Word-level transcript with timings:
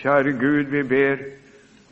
Kjære 0.00 0.32
Gud, 0.32 0.62
vi 0.62 0.82
ber 0.82 1.16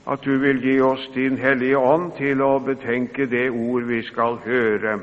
at 0.08 0.24
du 0.24 0.38
vil 0.40 0.62
gi 0.62 0.80
oss 0.80 1.10
din 1.14 1.36
Hellige 1.36 1.76
Ånd 1.76 2.14
til 2.16 2.40
å 2.40 2.54
betenke 2.64 3.26
det 3.28 3.50
ord 3.50 3.84
vi 3.84 3.98
skal 4.06 4.38
høre. 4.46 4.94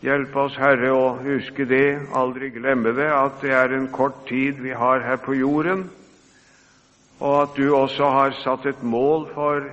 Hjelp 0.00 0.38
oss, 0.40 0.56
Herre, 0.56 0.94
å 0.96 1.10
huske 1.20 1.66
det, 1.68 1.98
aldri 2.16 2.48
glemme 2.54 2.94
det, 2.96 3.10
at 3.12 3.44
det 3.44 3.52
er 3.52 3.76
en 3.76 3.90
kort 3.92 4.24
tid 4.28 4.62
vi 4.64 4.72
har 4.72 5.04
her 5.04 5.20
på 5.20 5.36
jorden, 5.36 5.84
og 7.20 7.36
at 7.42 7.60
du 7.60 7.68
også 7.76 8.08
har 8.14 8.32
satt 8.40 8.64
et 8.72 8.80
mål 8.80 9.28
for 9.34 9.68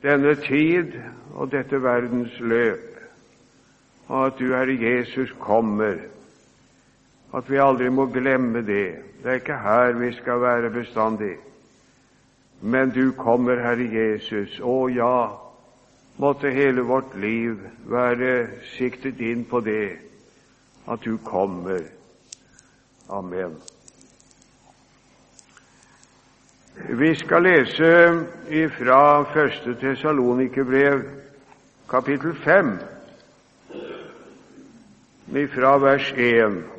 denne 0.00 0.32
tid 0.48 0.96
og 1.34 1.52
dette 1.52 1.82
verdens 1.84 2.40
løp, 2.40 2.88
og 4.08 4.30
at 4.30 4.40
du, 4.40 4.48
Herre 4.54 4.80
Jesus, 4.80 5.28
kommer. 5.44 6.00
At 7.36 7.50
vi 7.50 7.58
aldri 7.60 7.90
må 7.92 8.06
glemme 8.08 8.62
det. 8.64 8.96
Det 9.22 9.30
er 9.30 9.40
ikke 9.40 9.58
her 9.60 9.92
vi 9.92 10.12
skal 10.16 10.40
være 10.40 10.70
bestandig. 10.70 11.36
Men 12.60 12.90
du 12.90 13.12
kommer, 13.12 13.60
Herre 13.60 13.84
Jesus. 13.92 14.60
Å 14.60 14.88
ja, 14.88 15.28
måtte 16.16 16.50
hele 16.50 16.80
vårt 16.88 17.12
liv 17.20 17.58
være 17.84 18.48
siktet 18.76 19.20
inn 19.20 19.44
på 19.44 19.60
det, 19.60 19.98
at 20.88 21.04
du 21.04 21.18
kommer. 21.24 21.82
Amen. 23.12 23.58
Vi 26.76 27.14
skal 27.14 27.42
lese 27.42 27.90
ifra 28.48 29.22
første 29.32 29.74
Tesalonikerbrev, 29.80 31.02
kapittel 31.88 32.34
5, 32.44 32.72
ifra 35.44 35.76
vers 35.78 36.12
1. 36.16 36.75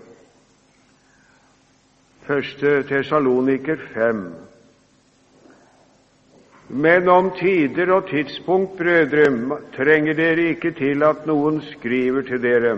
Første 2.27 2.83
Tesaloniker 2.83 3.77
5. 3.93 4.17
Men 6.67 7.07
om 7.07 7.29
tider 7.39 7.91
og 7.95 8.09
tidspunkt, 8.09 8.73
brødre, 8.77 9.29
trenger 9.77 10.13
dere 10.13 10.49
ikke 10.51 10.73
til 10.75 11.05
at 11.07 11.21
noen 11.29 11.61
skriver 11.69 12.25
til 12.27 12.41
dere. 12.43 12.73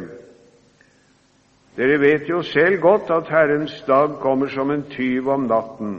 Dere 1.77 1.97
vet 1.97 2.29
jo 2.29 2.43
selv 2.45 2.77
godt 2.83 3.09
at 3.09 3.31
Herrens 3.33 3.73
dag 3.87 4.19
kommer 4.21 4.53
som 4.53 4.69
en 4.71 4.85
tyv 4.91 5.31
om 5.33 5.49
natten. 5.49 5.97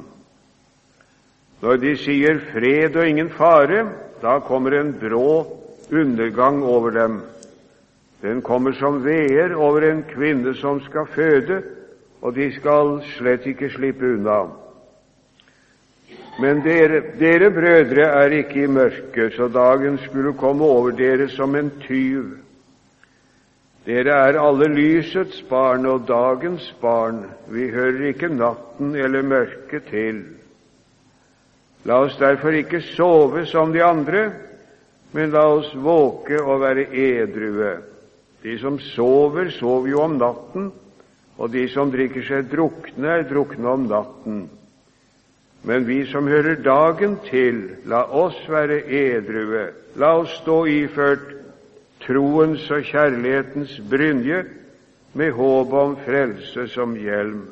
Når 1.61 1.83
de 1.83 1.97
sier 1.99 2.39
fred 2.53 2.95
og 2.97 3.09
ingen 3.09 3.35
fare, 3.35 3.83
da 4.23 4.39
kommer 4.47 4.79
en 4.79 4.95
brå 5.01 5.35
undergang 5.91 6.63
over 6.63 6.95
dem. 6.95 7.19
Den 8.23 8.47
kommer 8.47 8.79
som 8.79 9.03
veer 9.03 9.59
over 9.59 9.91
en 9.91 10.07
kvinne 10.15 10.55
som 10.55 10.79
skal 10.87 11.11
føde, 11.19 11.63
og 12.21 12.35
de 12.37 12.51
skal 12.53 12.99
slett 13.17 13.47
ikke 13.49 13.71
slippe 13.73 14.15
unna. 14.17 14.43
Men 16.41 16.63
dere, 16.65 17.01
dere 17.21 17.51
brødre 17.53 18.07
er 18.23 18.37
ikke 18.41 18.65
i 18.65 18.71
mørket, 18.71 19.35
så 19.37 19.49
dagen 19.49 19.99
skulle 20.05 20.33
komme 20.39 20.65
over 20.65 20.91
dere 20.97 21.29
som 21.29 21.55
en 21.57 21.71
tyv. 21.85 22.37
Dere 23.87 24.15
er 24.29 24.39
alle 24.41 24.69
lysets 24.69 25.41
barn 25.49 25.87
og 25.89 26.05
dagens 26.09 26.75
barn. 26.81 27.25
Vi 27.49 27.69
hører 27.73 28.11
ikke 28.13 28.29
natten 28.29 28.95
eller 28.97 29.23
mørket 29.23 29.89
til. 29.91 30.21
La 31.85 32.03
oss 32.05 32.19
derfor 32.21 32.53
ikke 32.57 32.83
sove 32.93 33.47
som 33.49 33.73
de 33.73 33.83
andre, 33.85 34.27
men 35.13 35.33
la 35.33 35.47
oss 35.49 35.73
våke 35.75 36.43
og 36.43 36.61
være 36.61 36.91
edrue. 36.93 37.79
De 38.43 38.59
som 38.61 38.79
sover, 38.93 39.51
sover 39.57 39.89
jo 39.89 40.05
om 40.05 40.19
natten, 40.21 40.71
og 41.41 41.53
de 41.53 41.65
som 41.73 41.89
drikker 41.89 42.25
seg 42.27 42.51
drukne, 42.53 43.09
er 43.09 43.29
drukne 43.29 43.69
om 43.69 43.87
natten. 43.89 44.41
Men 45.65 45.87
vi 45.89 46.03
som 46.09 46.29
hører 46.29 46.61
dagen 46.65 47.17
til, 47.31 47.63
la 47.89 48.03
oss 48.05 48.37
være 48.49 48.83
edrue, 48.85 49.71
la 49.97 50.15
oss 50.21 50.35
stå 50.43 50.59
iført 50.69 51.25
troens 52.05 52.67
og 52.73 52.85
kjærlighetens 52.89 53.79
brynje 53.89 54.43
med 55.17 55.33
håp 55.37 55.73
om 55.73 55.97
frelse 56.05 56.67
som 56.75 56.93
hjelm. 56.97 57.49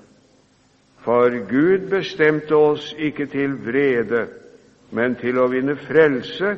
For 1.05 1.33
Gud 1.49 1.89
bestemte 1.89 2.57
oss 2.57 2.93
ikke 2.99 3.27
til 3.33 3.57
vrede, 3.65 4.27
men 4.93 5.17
til 5.21 5.41
å 5.41 5.49
vinne 5.49 5.77
frelse 5.81 6.57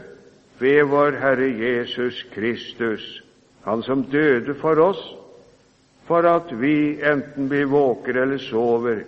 ved 0.58 0.82
vår 0.90 1.18
Herre 1.22 1.50
Jesus 1.54 2.24
Kristus, 2.34 3.22
Han 3.64 3.82
som 3.82 4.02
døde 4.08 4.54
for 4.56 4.80
oss, 4.80 5.00
for 6.10 6.26
at 6.26 6.50
vi, 6.58 6.98
enten 7.06 7.50
vi 7.50 7.64
våker 7.64 8.16
eller 8.22 8.38
sover, 8.38 9.04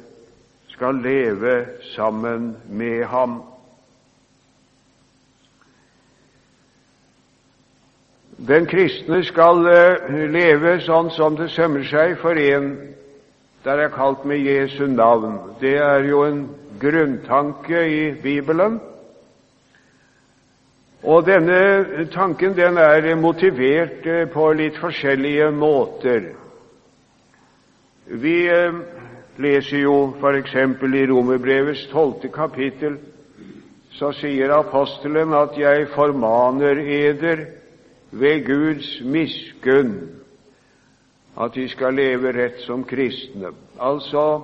skal 0.70 1.00
leve 1.02 1.64
sammen 1.96 2.56
med 2.70 3.04
ham. 3.10 3.40
Den 8.38 8.68
kristne 8.70 9.18
skal 9.26 9.66
eh, 9.66 10.12
leve 10.30 10.76
sånn 10.86 11.10
som 11.16 11.34
det 11.38 11.48
sømmer 11.50 11.82
seg 11.90 12.14
for 12.22 12.38
en 12.38 12.70
der 13.64 13.82
er 13.82 13.90
kalt 13.94 14.22
med 14.26 14.42
Jesu 14.46 14.86
navn. 14.86 15.40
Det 15.60 15.74
er 15.82 16.06
jo 16.06 16.22
en 16.26 16.44
grunntanke 16.82 17.82
i 17.86 18.04
Bibelen. 18.22 18.78
Og 21.02 21.26
denne 21.26 22.06
tanken 22.14 22.54
den 22.54 22.78
er 22.78 23.10
motivert 23.18 24.06
eh, 24.06 24.22
på 24.30 24.52
litt 24.54 24.78
forskjellige 24.78 25.50
måter. 25.50 26.30
Vi 28.04 28.48
eh, 28.50 28.74
leser 29.38 29.78
jo 29.78 30.14
f.eks. 30.18 30.54
i 30.54 31.06
Romerbrevets 31.06 31.86
tolvte 31.92 32.28
kapittel, 32.34 32.96
så 33.94 34.10
sier 34.16 34.50
apostelen 34.50 35.34
at 35.34 35.54
'jeg 35.58 35.88
formaner 35.94 36.80
eder 36.82 37.44
ved 38.10 38.44
Guds 38.46 39.00
miskunn 39.04 40.08
at 41.40 41.54
de 41.54 41.68
skal 41.68 41.94
leve 41.94 42.32
rett 42.32 42.60
som 42.60 42.84
kristne'. 42.84 43.54
Altså, 43.80 44.42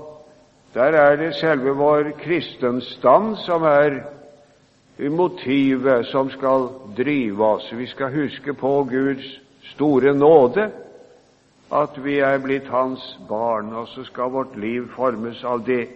der 0.74 0.94
er 0.94 1.16
det 1.16 1.34
selve 1.34 1.70
vår 1.70 2.12
kristenstand 2.22 3.36
som 3.36 3.62
er 3.62 4.00
motivet 5.10 6.06
som 6.06 6.30
skal 6.30 6.68
drive 6.96 7.44
oss. 7.44 7.72
Vi 7.72 7.86
skal 7.86 8.14
huske 8.14 8.54
på 8.54 8.86
Guds 8.90 9.40
store 9.62 10.14
nåde 10.14 10.70
at 11.72 12.04
vi 12.04 12.18
er 12.18 12.38
blitt 12.38 12.68
Hans 12.72 13.18
barn, 13.28 13.72
og 13.72 13.88
så 13.88 14.04
skal 14.04 14.32
vårt 14.32 14.56
liv 14.56 14.88
formes 14.96 15.44
av 15.44 15.64
det. 15.66 15.88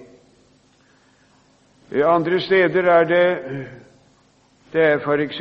Andre 1.93 2.41
steder 2.41 2.89
er 2.89 3.05
det 3.05 3.27
det 4.73 4.83
er 4.83 5.01
f.eks. 5.05 5.41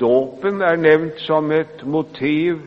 dåpen 0.00 0.60
er 0.60 0.76
nevnt 0.76 1.20
som 1.22 1.52
et 1.54 1.84
motiv. 1.86 2.58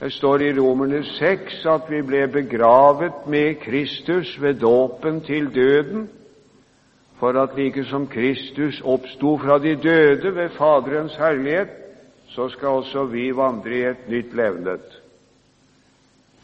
Det 0.00 0.12
står 0.12 0.42
i 0.42 0.52
Romerne 0.56 1.04
6 1.06 1.66
at 1.70 1.86
vi 1.88 2.00
ble 2.02 2.26
begravet 2.28 3.28
med 3.30 3.60
Kristus 3.62 4.34
ved 4.42 4.54
dåpen 4.54 5.20
til 5.20 5.54
døden, 5.54 6.08
for 7.18 7.38
at 7.42 7.54
like 7.56 7.84
som 7.84 8.06
Kristus 8.06 8.80
oppsto 8.84 9.38
fra 9.38 9.58
de 9.58 9.76
døde 9.76 10.34
ved 10.34 10.50
Faderens 10.58 11.16
herlighet, 11.16 11.70
så 12.28 12.48
skal 12.48 12.68
også 12.68 13.04
vi 13.04 13.30
vandre 13.36 13.70
i 13.70 13.84
et 13.84 14.08
nytt 14.08 14.34
levnet. 14.34 15.03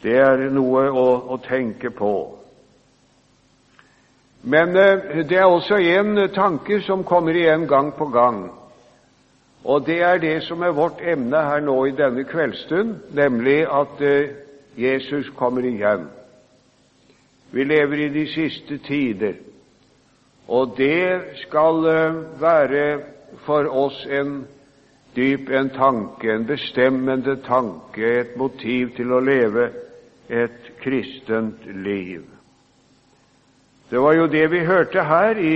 Det 0.01 0.17
er 0.17 0.47
noe 0.49 0.87
å, 0.89 1.07
å 1.33 1.37
tenke 1.45 1.91
på. 1.93 2.13
Men 4.41 4.75
eh, 4.75 5.21
det 5.29 5.37
er 5.37 5.45
også 5.45 5.77
en 5.77 6.17
tanke 6.33 6.81
som 6.81 7.03
kommer 7.05 7.37
igjen 7.37 7.67
gang 7.69 7.91
på 7.97 8.07
gang, 8.13 8.47
og 9.63 9.85
det 9.85 9.99
er 10.01 10.17
det 10.17 10.39
som 10.47 10.63
er 10.65 10.73
vårt 10.73 11.01
emne 11.05 11.37
her 11.45 11.61
nå 11.61 11.75
i 11.85 11.93
denne 11.93 12.25
kveldsstund, 12.25 12.95
nemlig 13.13 13.59
at 13.69 14.01
eh, 14.01 14.33
Jesus 14.77 15.29
kommer 15.37 15.65
igjen. 15.65 16.07
Vi 17.51 17.63
lever 17.63 18.07
i 18.07 18.09
de 18.09 18.25
siste 18.31 18.79
tider, 18.87 19.37
og 20.47 20.73
det 20.77 21.37
skal 21.43 21.85
eh, 21.85 22.19
være 22.41 22.87
for 23.45 23.69
oss 23.69 24.01
en 24.09 24.41
dyp 25.15 25.49
en 25.53 25.69
tanke, 25.69 26.33
en 26.33 26.47
bestemmende 26.47 27.37
tanke, 27.45 28.19
et 28.19 28.35
motiv 28.39 28.95
til 28.97 29.13
å 29.13 29.21
leve 29.21 29.69
et 30.29 30.71
kristent 30.81 31.65
liv. 31.65 32.23
Det 33.91 33.99
var 33.99 34.13
jo 34.13 34.27
det 34.27 34.51
vi 34.51 34.59
hørte 34.59 35.03
her 35.03 35.35
i, 35.35 35.55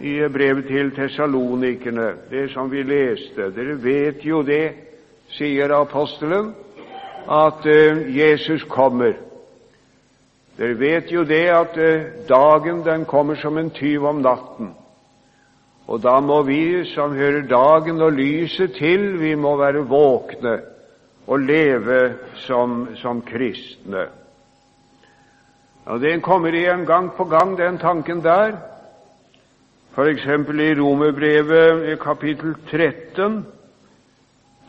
i 0.00 0.28
brevet 0.28 0.66
til 0.66 0.90
tessalonikerne, 0.96 2.08
det 2.30 2.50
som 2.50 2.70
vi 2.70 2.82
leste. 2.82 3.52
Dere 3.54 3.76
vet 3.82 4.24
jo 4.26 4.42
det, 4.42 4.72
sier 5.30 5.70
apostelen, 5.76 6.50
at 7.30 7.66
uh, 7.68 8.00
Jesus 8.16 8.64
kommer. 8.66 9.14
Dere 10.58 10.74
vet 10.80 11.12
jo 11.12 11.22
det 11.22 11.44
at 11.54 11.78
uh, 11.78 12.08
dagen 12.28 12.82
den 12.82 13.04
kommer 13.06 13.38
som 13.38 13.58
en 13.58 13.70
tyv 13.70 14.08
om 14.10 14.24
natten. 14.26 14.72
Og 15.86 16.02
da 16.02 16.18
må 16.20 16.42
vi 16.42 16.82
som 16.94 17.14
hører 17.14 17.46
dagen 17.46 18.02
og 18.02 18.12
lyset 18.12 18.74
til, 18.74 19.20
vi 19.20 19.34
må 19.34 19.54
være 19.56 19.86
våkne 19.86 20.58
og 21.28 21.44
leve 21.44 22.14
som, 22.46 22.88
som 22.96 23.20
kristne. 23.22 24.06
Og 25.88 26.00
Den 26.00 26.20
kommer 26.20 26.52
igjen 26.52 26.86
gang 26.86 27.10
på 27.16 27.24
gang, 27.24 27.56
den 27.58 27.78
tanken 27.78 28.22
der. 28.24 28.56
f.eks. 29.94 30.26
i 30.26 30.74
Romerbrevet 30.80 32.00
kapittel 32.00 32.54
13. 32.70 33.46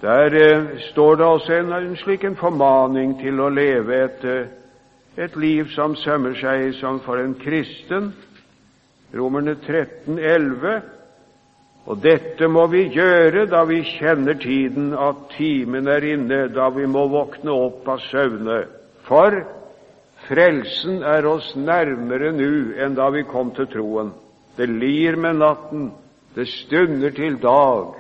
Der 0.02 0.36
eh, 0.36 0.80
står 0.92 1.16
det 1.16 1.26
altså 1.26 1.54
en, 1.54 1.74
en 1.74 1.98
slik 1.98 2.24
en 2.24 2.36
formaning 2.36 3.18
til 3.20 3.40
å 3.40 3.50
leve 3.50 4.04
et, 4.04 4.24
eh, 4.24 5.24
et 5.24 5.36
liv 5.36 5.68
som 5.76 5.96
sømmer 5.96 6.36
seg 6.40 6.74
som 6.80 7.02
for 7.04 7.20
en 7.20 7.36
kristen. 7.36 8.14
Romerne 9.16 9.56
13, 9.56 10.20
11. 10.20 10.82
Og 11.90 11.98
dette 12.04 12.46
må 12.46 12.68
vi 12.70 12.84
gjøre 12.94 13.48
da 13.50 13.64
vi 13.66 13.80
kjenner 13.96 14.38
tiden, 14.38 14.92
at 14.94 15.24
timen 15.34 15.90
er 15.90 16.06
inne, 16.06 16.44
da 16.54 16.68
vi 16.76 16.86
må 16.86 17.08
våkne 17.10 17.50
opp 17.50 17.88
av 17.90 18.04
søvne. 18.06 18.60
For 19.08 19.40
frelsen 20.28 21.02
er 21.02 21.26
oss 21.26 21.56
nærmere 21.58 22.30
nå 22.38 22.52
enn 22.78 22.98
da 22.98 23.10
vi 23.16 23.26
kom 23.26 23.50
til 23.58 23.72
troen. 23.74 24.14
Det 24.60 24.70
lir 24.70 25.18
med 25.18 25.42
natten, 25.42 25.90
det 26.38 26.46
stunder 26.52 27.16
til 27.18 27.40
dag. 27.42 27.98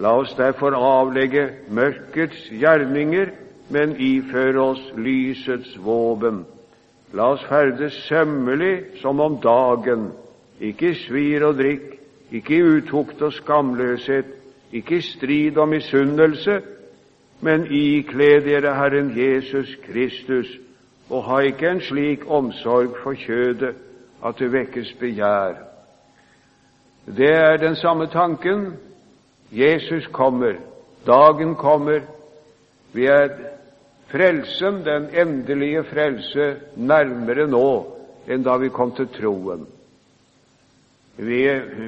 La 0.00 0.14
oss 0.16 0.32
derfor 0.38 0.72
avlegge 0.72 1.44
mørkets 1.68 2.46
gjerninger, 2.56 3.34
men 3.68 3.92
iføre 4.00 4.64
oss 4.72 4.82
lysets 4.96 5.76
våpen. 5.84 6.46
La 7.12 7.34
oss 7.34 7.44
ferdes 7.50 8.00
sømmelig 8.08 9.02
som 9.02 9.20
om 9.20 9.36
dagen, 9.44 10.08
ikke 10.56 10.94
svir 11.04 11.44
og 11.50 11.58
drikk, 11.60 11.99
ikke 12.32 12.64
utukt 12.64 13.22
og 13.22 13.32
skamløshet, 13.32 14.26
ikke 14.72 15.02
strid 15.02 15.56
og 15.56 15.68
misunnelse, 15.68 16.60
men 17.40 17.66
ikle 17.70 18.28
dere 18.44 18.74
Herren 18.74 19.12
Jesus 19.16 19.78
Kristus, 19.86 20.46
og 21.10 21.24
ha 21.24 21.38
ikke 21.38 21.68
en 21.68 21.80
slik 21.80 22.30
omsorg 22.30 22.94
for 23.02 23.16
kjødet 23.18 23.74
at 24.26 24.38
det 24.38 24.52
vekkes 24.52 24.92
begjær. 25.00 25.54
Det 27.06 27.32
er 27.34 27.56
den 27.56 27.76
samme 27.76 28.06
tanken. 28.06 28.76
Jesus 29.52 30.06
kommer, 30.12 30.52
dagen 31.06 31.54
kommer. 31.54 32.00
Vi 32.92 33.06
er 33.06 33.28
frelsen, 34.10 34.84
den 34.84 35.08
endelige 35.14 35.84
frelse, 35.84 36.56
nærmere 36.76 37.46
nå 37.50 37.96
enn 38.30 38.44
da 38.46 38.56
vi 38.60 38.68
kom 38.68 38.92
til 38.94 39.08
troen. 39.14 39.66
Vi 41.16 41.40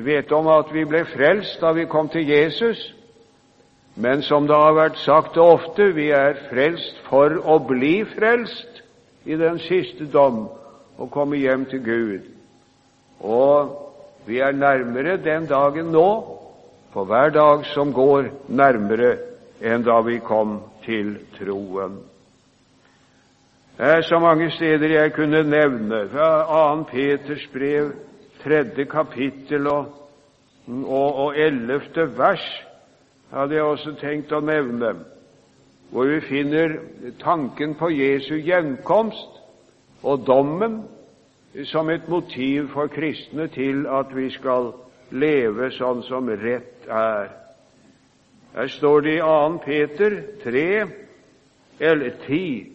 vet 0.04 0.32
om 0.32 0.48
at 0.52 0.72
vi 0.72 0.84
ble 0.84 1.04
frelst 1.12 1.60
da 1.60 1.72
vi 1.72 1.86
kom 1.90 2.08
til 2.12 2.28
Jesus, 2.28 2.80
men 3.94 4.22
som 4.22 4.46
det 4.48 4.56
har 4.56 4.74
vært 4.76 5.00
sagt 5.04 5.36
ofte, 5.36 5.90
vi 5.92 6.10
er 6.16 6.38
frelst 6.48 7.00
for 7.08 7.36
å 7.44 7.58
bli 7.68 8.02
frelst 8.14 8.82
i 9.24 9.36
den 9.36 9.60
siste 9.62 10.08
dom 10.12 10.46
og 10.98 11.10
komme 11.12 11.40
hjem 11.40 11.66
til 11.70 11.82
Gud. 11.84 12.30
Og 13.20 13.74
vi 14.26 14.40
er 14.40 14.52
nærmere 14.52 15.16
den 15.16 15.46
dagen 15.46 15.92
nå, 15.92 16.08
for 16.92 17.04
hver 17.08 17.30
dag 17.32 17.66
som 17.72 17.92
går, 17.92 18.30
nærmere 18.48 19.16
enn 19.62 19.84
da 19.86 20.00
vi 20.04 20.18
kom 20.24 20.58
til 20.84 21.16
troen. 21.38 22.00
Det 23.76 23.88
er 23.88 24.02
så 24.02 24.18
mange 24.20 24.50
steder 24.50 24.88
jeg 24.98 25.12
kunne 25.16 25.42
nevne, 25.42 26.08
fra 26.12 26.74
2. 26.76 26.82
Peters 26.90 27.46
brev, 27.52 27.92
tredje 28.42 28.84
kapittel 28.90 29.66
og, 29.70 29.92
og, 30.68 31.14
og 31.26 31.38
ellevte 31.38 32.06
vers 32.18 32.44
hadde 33.32 33.56
jeg 33.56 33.64
også 33.64 33.94
tenkt 34.00 34.32
å 34.32 34.42
nevne, 34.44 34.94
hvor 35.92 36.08
vi 36.08 36.20
finner 36.24 36.76
tanken 37.20 37.74
på 37.80 37.88
Jesu 37.92 38.34
gjenkomst 38.36 39.40
og 40.02 40.26
dommen 40.26 40.82
som 41.68 41.90
et 41.90 42.08
motiv 42.08 42.68
for 42.72 42.92
kristne 42.92 43.48
til 43.52 43.86
at 43.88 44.12
vi 44.16 44.28
skal 44.32 44.72
leve 45.12 45.70
sånn 45.76 46.02
som 46.08 46.28
rett 46.28 46.88
er. 46.88 47.32
Her 48.52 48.68
står 48.68 49.00
det 49.04 49.14
i 49.16 49.22
2. 49.24 49.58
Peter 49.64 50.16
3, 50.44 50.66
eller 51.80 52.16
10, 52.26 52.72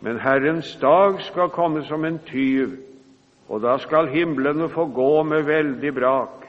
men 0.00 0.20
Herrens 0.22 0.70
dag 0.82 1.18
skal 1.26 1.50
komme 1.54 1.84
som 1.88 2.04
en 2.04 2.18
tyv, 2.26 2.78
og 3.50 3.62
da 3.64 3.74
skal 3.82 4.08
himlene 4.12 4.68
få 4.70 4.86
gå 4.94 5.22
med 5.26 5.48
veldig 5.48 5.90
brak, 5.94 6.46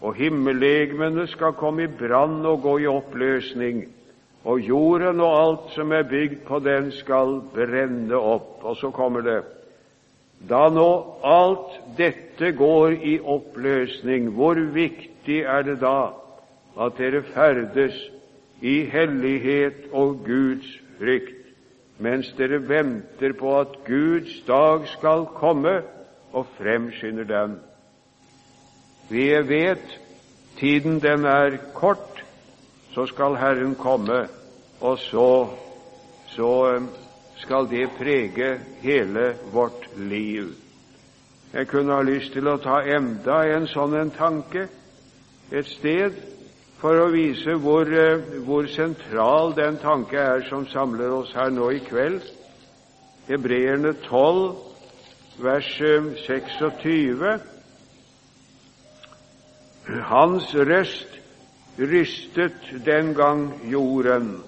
og 0.00 0.14
himmellegemene 0.14 1.26
skal 1.32 1.56
komme 1.58 1.86
i 1.86 1.90
brann 1.90 2.44
og 2.46 2.62
gå 2.62 2.76
i 2.84 2.90
oppløsning, 2.90 3.82
og 4.46 4.60
jorden 4.62 5.20
og 5.20 5.38
alt 5.40 5.72
som 5.74 5.92
er 5.92 6.06
bygd 6.06 6.44
på 6.46 6.60
den, 6.62 6.92
skal 6.94 7.40
brenne 7.54 8.14
opp. 8.14 8.60
Og 8.62 8.76
så 8.78 8.92
kommer 8.94 9.24
det 9.26 9.40
da 10.46 10.68
nå 10.70 10.90
alt 11.24 11.80
dette 11.98 12.52
går 12.54 12.94
i 13.02 13.16
oppløsning, 13.18 14.28
hvor 14.36 14.60
viktig 14.76 15.40
er 15.42 15.66
det 15.66 15.80
da 15.80 16.12
at 16.76 17.00
dere 17.00 17.24
ferdes 17.32 17.96
i 18.60 18.84
hellighet 18.92 19.88
og 19.90 20.20
Guds 20.28 20.68
frykt? 21.00 21.46
mens 21.98 22.28
dere 22.36 22.60
venter 22.68 23.32
på 23.38 23.52
at 23.60 23.78
Guds 23.86 24.40
dag 24.48 24.84
skal 24.98 25.24
komme 25.36 25.78
og 26.36 26.46
fremskynder 26.58 27.24
den. 27.30 27.56
Vi 29.08 29.30
vet 29.48 30.00
tiden 30.58 31.00
den 31.00 31.24
er 31.24 31.56
kort, 31.74 32.24
så 32.94 33.06
skal 33.06 33.36
Herren 33.40 33.74
komme, 33.80 34.26
og 34.80 34.98
så, 34.98 35.48
så 36.36 36.52
um, 36.76 36.88
skal 37.36 37.68
det 37.70 37.90
prege 37.98 38.60
hele 38.80 39.34
vårt 39.52 39.88
liv. 39.96 40.52
Jeg 41.52 41.68
kunne 41.68 41.94
ha 41.94 42.02
lyst 42.02 42.32
til 42.32 42.48
å 42.48 42.58
ta 42.60 42.82
enda 42.84 43.42
en 43.56 43.68
sånn 43.70 43.94
en 43.96 44.10
tanke 44.12 44.66
et 45.54 45.68
sted 45.70 46.16
for 46.80 46.98
å 47.00 47.10
vise 47.12 47.54
hvor, 47.62 47.88
eh, 47.88 48.40
hvor, 48.44 48.66
sentral 48.68 49.54
den 49.56 49.78
tanke 49.80 50.18
er 50.18 50.42
som 50.50 50.66
samler 50.68 51.14
oss 51.14 51.32
her 51.34 51.52
nå 51.54 51.70
i 51.72 51.80
kveld. 51.86 52.24
Hebreerne 53.28 53.94
12, 54.04 54.65
vers 55.38 55.68
26. 55.78 57.22
Eh, 57.22 57.40
Hans 60.02 60.54
røst 60.54 61.20
rystet 61.78 62.84
den 62.84 63.14
gang 63.14 63.52
jorden, 63.70 64.42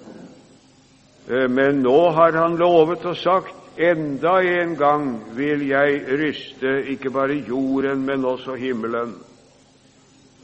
eh, 1.29 1.51
men 1.51 1.83
nå 1.83 2.11
har 2.11 2.33
han 2.33 2.57
lovet 2.57 3.05
og 3.05 3.17
sagt 3.17 3.55
enda 3.79 4.41
en 4.43 4.77
gang 4.77 5.11
vil 5.37 5.67
jeg 5.69 6.03
ryste 6.19 6.83
ikke 6.91 7.11
bare 7.11 7.45
jorden, 7.49 8.07
men 8.07 8.25
også 8.25 8.55
himmelen. 8.55 9.15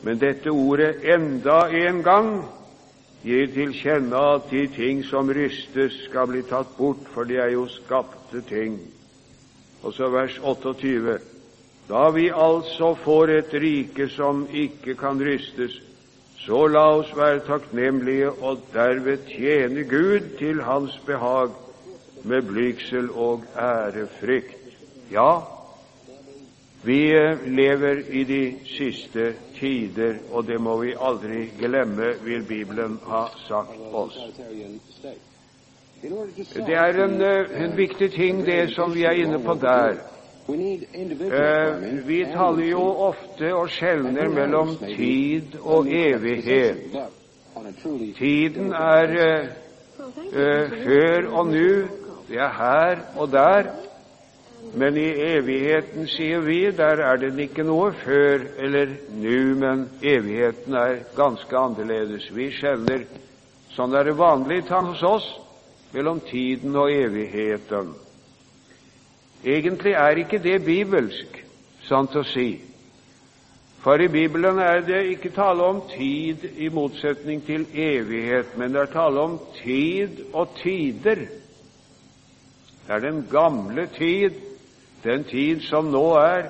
Men 0.03 0.21
dette 0.21 0.51
ordet 0.51 0.97
'enda 1.03 1.67
en 1.89 2.03
gang' 2.03 2.45
gir 3.25 3.47
til 3.47 3.73
kjenne 3.73 4.17
at 4.35 4.51
de 4.51 4.67
ting 4.67 5.05
som 5.05 5.29
rystes, 5.29 5.93
skal 6.05 6.27
bli 6.27 6.43
tatt 6.43 6.77
bort, 6.79 7.09
for 7.15 7.25
de 7.25 7.37
er 7.37 7.49
jo 7.49 7.67
skapte 7.67 8.41
ting. 8.49 8.79
Og 9.85 9.93
så 9.93 10.09
vers 10.09 10.39
28. 10.43 11.19
Da 11.89 12.11
vi 12.11 12.31
altså 12.33 12.95
får 13.05 13.33
et 13.39 13.55
rike 13.61 14.09
som 14.09 14.47
ikke 14.53 14.95
kan 14.97 15.21
rystes, 15.21 15.77
så 16.45 16.67
la 16.69 16.85
oss 16.99 17.13
være 17.17 17.45
takknemlige 17.47 18.31
og 18.31 18.65
derved 18.73 19.29
tjene 19.29 19.85
Gud 19.89 20.33
til 20.39 20.63
Hans 20.65 20.97
behag 21.07 21.53
med 22.25 22.43
blygsel 22.49 23.11
og 23.11 23.45
ærefrykt. 23.57 24.57
Ja, 25.13 25.41
vi 26.85 27.01
lever 27.47 28.03
i 28.11 28.25
de 28.25 28.55
siste 28.77 29.33
tider, 29.59 30.19
og 30.33 30.47
det 30.47 30.61
må 30.61 30.77
vi 30.83 30.97
aldri 31.01 31.47
glemme, 31.59 32.15
vil 32.25 32.45
Bibelen 32.49 32.99
ha 33.07 33.27
sagt 33.49 33.81
oss. 33.93 34.19
Det 36.05 36.75
er 36.75 37.05
en, 37.05 37.23
en 37.65 37.77
viktig 37.77 38.11
ting, 38.13 38.47
det 38.47 38.75
som 38.75 38.93
vi 38.95 39.05
er 39.09 39.17
inne 39.25 39.39
på 39.41 39.55
der. 39.55 39.97
Eh, 40.49 42.07
vi 42.07 42.19
taler 42.29 42.67
jo 42.69 42.83
ofte 43.07 43.55
og 43.57 43.71
skjelner 43.73 44.29
mellom 44.29 44.75
tid 44.77 45.55
og 45.63 45.89
evighet. 45.89 46.99
Tiden 48.19 48.73
er 48.77 49.15
eh, 49.25 49.47
eh, 50.29 50.75
før 50.85 51.31
og 51.31 51.49
nå, 51.49 51.71
det 52.29 52.37
er 52.37 52.53
her 52.59 53.01
og 53.17 53.33
der. 53.33 53.71
Men 54.75 54.97
i 54.97 55.09
evigheten, 55.09 56.09
sier 56.09 56.45
vi, 56.45 56.71
der 56.77 57.01
er 57.05 57.17
det 57.17 57.33
ikke 57.39 57.65
noe 57.65 57.93
før 58.03 58.45
eller 58.59 58.93
nå, 59.15 59.39
men 59.61 59.87
evigheten 60.03 60.77
er 60.77 61.01
ganske 61.17 61.57
annerledes. 61.57 62.29
Vi 62.35 62.51
skjelner, 62.53 63.07
sånn 63.73 63.97
er 63.97 64.11
det 64.11 64.17
vanlig 64.19 64.65
hos 64.69 65.03
oss, 65.09 65.33
mellom 65.95 66.21
tiden 66.21 66.77
og 66.77 66.93
evigheten. 66.93 67.95
Egentlig 69.45 69.93
er 69.93 70.21
ikke 70.23 70.39
det 70.43 70.65
bibelsk, 70.65 71.45
sant 71.89 72.17
å 72.17 72.25
si. 72.27 72.49
For 73.85 74.01
i 74.01 74.09
Bibelen 74.09 74.59
er 74.65 74.81
det 74.81 75.03
ikke 75.13 75.35
tale 75.37 75.67
om 75.69 75.83
tid 75.91 76.47
i 76.57 76.71
motsetning 76.73 77.43
til 77.45 77.67
evighet, 77.75 78.57
men 78.57 78.73
det 78.73 78.81
er 78.81 78.93
tale 78.95 79.21
om 79.21 79.39
tid 79.59 80.23
og 80.33 80.55
tider. 80.63 81.27
Det 82.85 82.97
er 82.97 83.05
den 83.05 83.27
gamle 83.31 83.87
tid 83.99 84.41
den 85.05 85.25
tid 85.29 85.61
som 85.69 85.91
nå 85.93 86.05
er, 86.17 86.49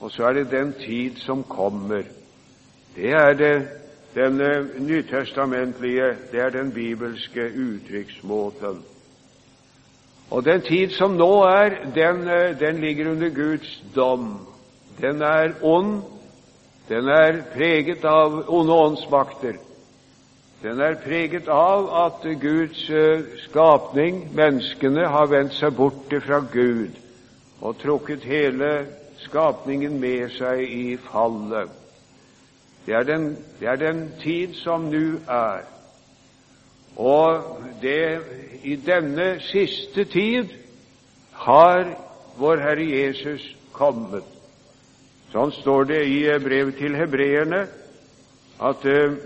og 0.00 0.12
så 0.12 0.28
er 0.28 0.32
det 0.36 0.50
den 0.50 0.74
tid 0.76 1.16
som 1.24 1.44
kommer. 1.48 2.04
Det 2.96 3.12
er 3.16 3.32
det, 3.32 3.54
den 4.16 4.40
eh, 4.40 4.80
nytestamentlige, 4.80 6.16
det 6.32 6.40
er 6.40 6.50
den 6.50 6.72
bibelske 6.72 7.50
uttrykksmåten. 7.52 8.82
Og 10.30 10.44
den 10.44 10.60
tid 10.60 10.90
som 10.90 11.18
nå 11.20 11.42
er, 11.44 11.76
den, 11.94 12.28
eh, 12.28 12.58
den 12.60 12.80
ligger 12.80 13.10
under 13.10 13.28
Guds 13.28 13.82
dom. 13.94 14.40
Den 15.00 15.22
er 15.22 15.52
ond, 15.62 16.02
den 16.88 17.08
er 17.08 17.42
preget 17.54 18.04
av 18.04 18.44
onde 18.48 18.72
åndsmakter. 18.72 19.60
Den 20.62 20.80
er 20.80 20.94
preget 21.04 21.48
av 21.48 21.90
at 22.06 22.40
Guds 22.40 22.90
eh, 22.90 23.20
skapning, 23.48 24.30
menneskene, 24.34 25.08
har 25.08 25.26
vendt 25.26 25.54
seg 25.60 25.76
bort 25.76 26.14
fra 26.24 26.40
Gud 26.52 26.96
og 27.60 27.76
trukket 27.78 28.24
hele 28.24 28.86
skapningen 29.28 30.00
med 30.00 30.30
seg 30.38 30.62
i 30.64 30.96
fallet. 31.10 31.85
Det 32.86 32.94
er 32.94 33.02
den, 33.02 33.36
det 33.60 33.68
er 33.68 33.76
den 33.76 34.12
tid 34.22 34.54
som 34.54 34.86
nå 34.90 35.18
er. 35.28 35.64
Og 36.96 37.58
det, 37.82 38.20
i 38.62 38.76
denne 38.76 39.40
siste 39.40 40.04
tid 40.04 40.48
har 41.32 41.90
vår 42.38 42.62
Herre 42.62 42.86
Jesus 42.86 43.44
kommet. 43.72 44.24
Sånn 45.32 45.52
står 45.52 45.88
det 45.90 46.02
i 46.08 46.20
brevet 46.40 46.78
til 46.78 46.96
hebreerne 46.96 47.66
at 48.62 48.84
uh, 48.86 49.16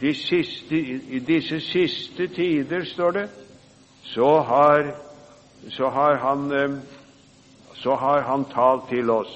de 0.00 0.12
siste, 0.14 0.76
i 0.76 1.20
disse 1.24 1.60
siste 1.64 2.26
tider, 2.34 2.84
står 2.84 3.14
det, 3.16 3.28
så 4.12 4.28
har, 4.44 4.90
så 5.70 5.88
har, 5.94 6.18
han, 6.24 6.52
uh, 6.52 6.78
så 7.78 7.94
har 7.94 8.26
han 8.28 8.44
talt 8.52 8.90
til 8.90 9.10
oss. 9.10 9.32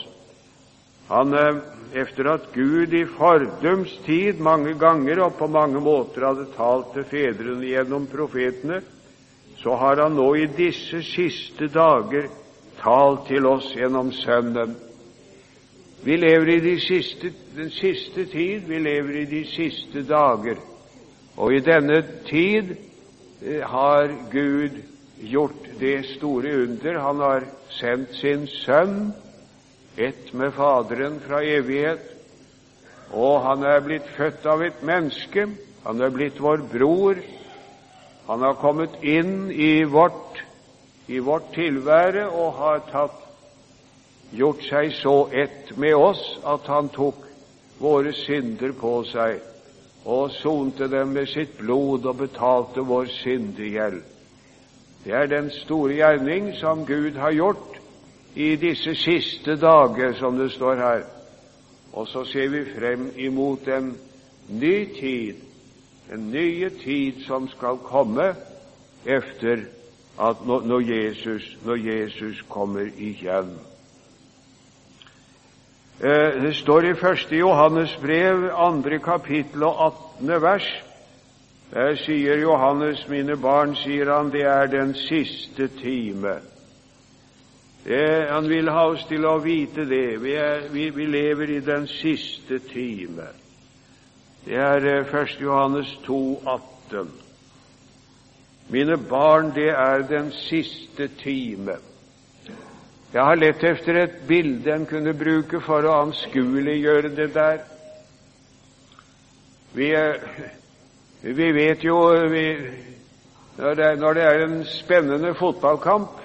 Han, 1.08 1.32
uh, 1.32 1.62
efter 1.92 2.24
at 2.32 2.48
Gud 2.54 2.94
i 2.94 3.04
fordums 3.18 3.92
tid 4.06 4.40
mange 4.40 4.74
ganger 4.80 5.24
og 5.26 5.36
på 5.38 5.46
mange 5.46 5.80
måter 5.80 6.26
hadde 6.26 6.48
talt 6.56 6.94
til 6.94 7.04
fedrene 7.10 7.66
gjennom 7.68 8.06
profetene, 8.10 8.80
så 9.60 9.76
har 9.78 10.00
han 10.02 10.16
nå 10.16 10.28
i 10.40 10.48
disse 10.56 11.02
siste 11.06 11.68
dager 11.72 12.30
talt 12.80 13.28
til 13.28 13.46
oss 13.46 13.68
gjennom 13.76 14.10
Sønnen. 14.12 14.74
Vi 16.02 16.16
lever 16.16 16.56
i 16.56 16.60
de 16.60 16.78
siste, 16.82 17.30
den 17.54 17.70
siste 17.70 18.24
tid, 18.26 18.64
vi 18.66 18.80
lever 18.82 19.20
i 19.20 19.26
de 19.30 19.44
siste 19.46 20.02
dager. 20.02 20.58
Og 21.36 21.54
i 21.54 21.60
denne 21.62 22.00
tid 22.26 22.74
eh, 23.42 23.62
har 23.62 24.10
Gud 24.32 24.80
gjort 25.22 25.68
det 25.80 26.04
store 26.16 26.56
under. 26.64 26.98
Han 26.98 27.22
har 27.22 27.46
sendt 27.78 28.16
sin 28.18 28.48
Sønn, 28.50 29.12
ett 29.96 30.32
med 30.32 30.54
Faderen 30.54 31.20
fra 31.20 31.42
evighet, 31.44 32.04
og 33.12 33.42
han 33.44 33.64
er 33.68 33.82
blitt 33.84 34.08
født 34.16 34.46
av 34.48 34.62
et 34.64 34.80
menneske. 34.82 35.46
Han 35.84 36.00
er 36.00 36.12
blitt 36.14 36.40
vår 36.40 36.64
bror. 36.72 37.18
Han 38.26 38.44
har 38.46 38.54
kommet 38.60 38.94
inn 39.02 39.50
i 39.50 39.84
vårt, 39.84 40.40
i 41.06 41.18
vårt 41.18 41.52
tilvære 41.54 42.28
og 42.30 42.54
har 42.60 42.84
tatt 42.88 43.18
gjort 44.32 44.62
seg 44.64 44.94
så 44.96 45.16
ett 45.28 45.74
med 45.76 45.94
oss 45.98 46.22
at 46.48 46.68
han 46.72 46.88
tok 46.94 47.26
våre 47.82 48.14
synder 48.16 48.72
på 48.78 48.94
seg 49.10 49.42
og 50.08 50.32
sonte 50.38 50.88
dem 50.90 51.12
med 51.14 51.28
sitt 51.30 51.58
blod 51.58 52.06
og 52.08 52.22
betalte 52.22 52.80
vår 52.86 53.10
syndegjeld. 53.20 54.00
Det 55.04 55.12
er 55.18 55.28
den 55.28 55.50
store 55.50 55.98
gjerning 55.98 56.52
som 56.62 56.86
Gud 56.86 57.18
har 57.18 57.34
gjort 57.34 57.81
i 58.34 58.56
disse 58.56 58.94
siste 58.94 59.56
dager, 59.56 60.12
som 60.18 60.38
det 60.38 60.50
står 60.52 60.74
her. 60.74 61.02
Og 61.92 62.08
så 62.08 62.24
ser 62.24 62.48
vi 62.48 62.64
frem 62.78 63.10
imot 63.16 63.68
en 63.68 63.96
ny 64.48 64.76
tid, 65.00 65.34
en 66.12 66.30
nye 66.30 66.70
tid 66.70 67.24
som 67.26 67.48
skal 67.48 67.76
komme 67.84 68.34
efter 69.04 69.66
at 70.20 70.46
når 70.46 70.80
Jesus, 70.80 71.56
når 71.64 71.76
Jesus 71.76 72.44
kommer 72.48 72.88
igjen. 72.96 73.58
Eh, 76.00 76.42
det 76.42 76.56
står 76.56 76.84
i 76.84 76.90
1. 76.90 77.32
Johannes 77.32 77.98
brev, 78.02 78.48
2. 78.82 78.98
kapittel 78.98 79.62
og 79.62 79.86
18. 80.18 80.42
vers. 80.42 80.84
Der 81.72 81.94
sier 81.94 82.36
Johannes, 82.36 83.08
mine 83.08 83.36
barn, 83.36 83.76
sier 83.76 84.10
han, 84.16 84.32
det 84.32 84.42
er 84.42 84.66
den 84.66 84.94
siste 84.94 85.68
time. 85.68 86.51
Det, 87.84 88.28
han 88.30 88.48
vil 88.48 88.70
ha 88.70 88.84
oss 88.92 89.04
til 89.08 89.24
å 89.26 89.38
vite 89.42 89.84
det. 89.90 90.18
Vi, 90.22 90.34
er, 90.38 90.68
vi, 90.70 90.90
vi 90.94 91.06
lever 91.06 91.56
i 91.56 91.60
den 91.66 91.88
siste 91.90 92.60
time. 92.70 93.26
Det 94.44 94.58
er 94.58 94.86
1. 95.02 95.14
Eh, 95.14 95.34
Johannes 95.42 95.90
2, 96.06 96.20
18. 96.46 97.10
Mine 98.72 98.96
barn, 98.96 99.50
det 99.54 99.70
er 99.70 100.06
den 100.08 100.30
siste 100.32 101.08
time. 101.18 101.76
Jeg 103.12 103.24
har 103.24 103.36
lett 103.36 103.64
efter 103.64 103.98
et 104.00 104.14
bilde 104.28 104.72
en 104.72 104.86
kunne 104.88 105.12
bruke 105.12 105.60
for 105.60 105.84
å 105.84 105.98
anskueliggjøre 106.06 107.10
det 107.12 107.28
der. 107.34 107.58
Vi, 109.76 109.90
vi 111.22 111.50
vet 111.52 111.84
jo 111.84 111.98
vi, 112.32 112.46
når, 113.58 113.74
det, 113.74 113.90
når, 114.00 114.16
det, 114.16 114.22
er 114.22 114.46
en 114.46 114.64
spennende 114.64 115.34
fotballkamp, 115.36 116.21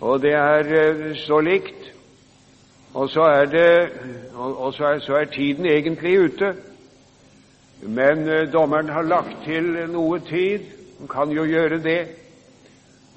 og 0.00 0.22
det 0.22 0.32
er 0.32 0.72
eh, 0.82 1.16
så 1.16 1.40
likt, 1.40 1.92
og 2.94 3.10
så 3.10 3.22
er, 3.22 3.44
det, 3.44 3.88
og 4.36 4.74
så 4.74 4.84
er, 4.84 4.98
så 4.98 5.14
er 5.20 5.24
tiden 5.24 5.66
egentlig 5.66 6.18
ute, 6.20 6.54
men 7.82 8.28
eh, 8.28 8.52
dommeren 8.52 8.88
har 8.88 9.02
lagt 9.02 9.44
til 9.44 9.76
noe 9.92 10.20
tid, 10.28 10.64
han 10.98 11.08
kan 11.08 11.30
jo 11.32 11.44
gjøre 11.44 11.82
det, 11.82 12.00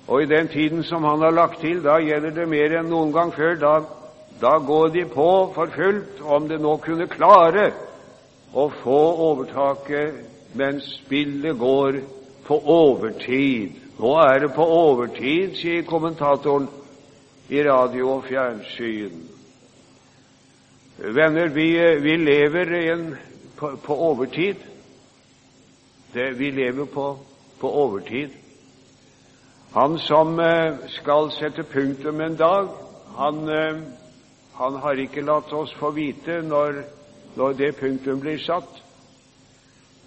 og 0.07 0.23
i 0.23 0.25
den 0.25 0.47
tiden 0.47 0.83
som 0.83 1.03
han 1.03 1.21
har 1.21 1.31
lagt 1.31 1.59
til, 1.61 1.83
da 1.83 1.97
gjelder 2.03 2.35
det 2.35 2.47
mer 2.49 2.75
enn 2.79 2.89
noen 2.91 3.13
gang 3.15 3.31
før. 3.33 3.55
Da, 3.55 3.73
da 4.41 4.57
går 4.59 4.87
de 4.91 5.05
på 5.07 5.29
for 5.55 5.71
fullt 5.71 6.19
om 6.21 6.47
det 6.49 6.59
nå 6.61 6.75
kunne 6.83 7.07
klare 7.07 7.69
å 8.53 8.67
få 8.81 8.99
overtaket 9.29 10.55
mens 10.59 10.89
spillet 10.99 11.55
går 11.59 12.01
på 12.47 12.59
overtid. 12.75 13.79
Nå 14.03 14.17
er 14.19 14.39
det 14.39 14.49
på 14.51 14.63
overtid, 14.67 15.53
sier 15.55 15.85
kommentatoren 15.87 16.65
i 17.47 17.61
radio 17.63 18.09
og 18.17 18.25
fjernsyn. 18.27 19.21
Venner, 21.15 21.47
vi, 21.55 21.67
vi 22.03 22.17
lever 22.19 22.73
en, 22.81 23.05
på, 23.55 23.69
på, 23.85 23.95
overtid. 24.09 24.59
Det, 26.11 26.27
vi 26.35 26.51
lever 26.51 26.91
på, 26.91 27.07
på 27.61 27.73
overtid. 27.85 28.35
Han 29.71 29.95
som 30.03 30.35
eh, 30.39 30.83
skal 30.97 31.31
sette 31.37 31.63
punktum 31.63 32.19
en 32.27 32.35
dag, 32.35 32.75
han, 33.15 33.41
eh, 33.55 33.81
han 34.59 34.83
har 34.83 34.99
ikke 34.99 35.23
latt 35.23 35.55
oss 35.55 35.71
få 35.79 35.95
vite 35.95 36.41
når, 36.43 36.83
når 37.39 37.59
det 37.63 37.75
punktum 37.79 38.19
blir 38.19 38.43
satt. 38.43 38.83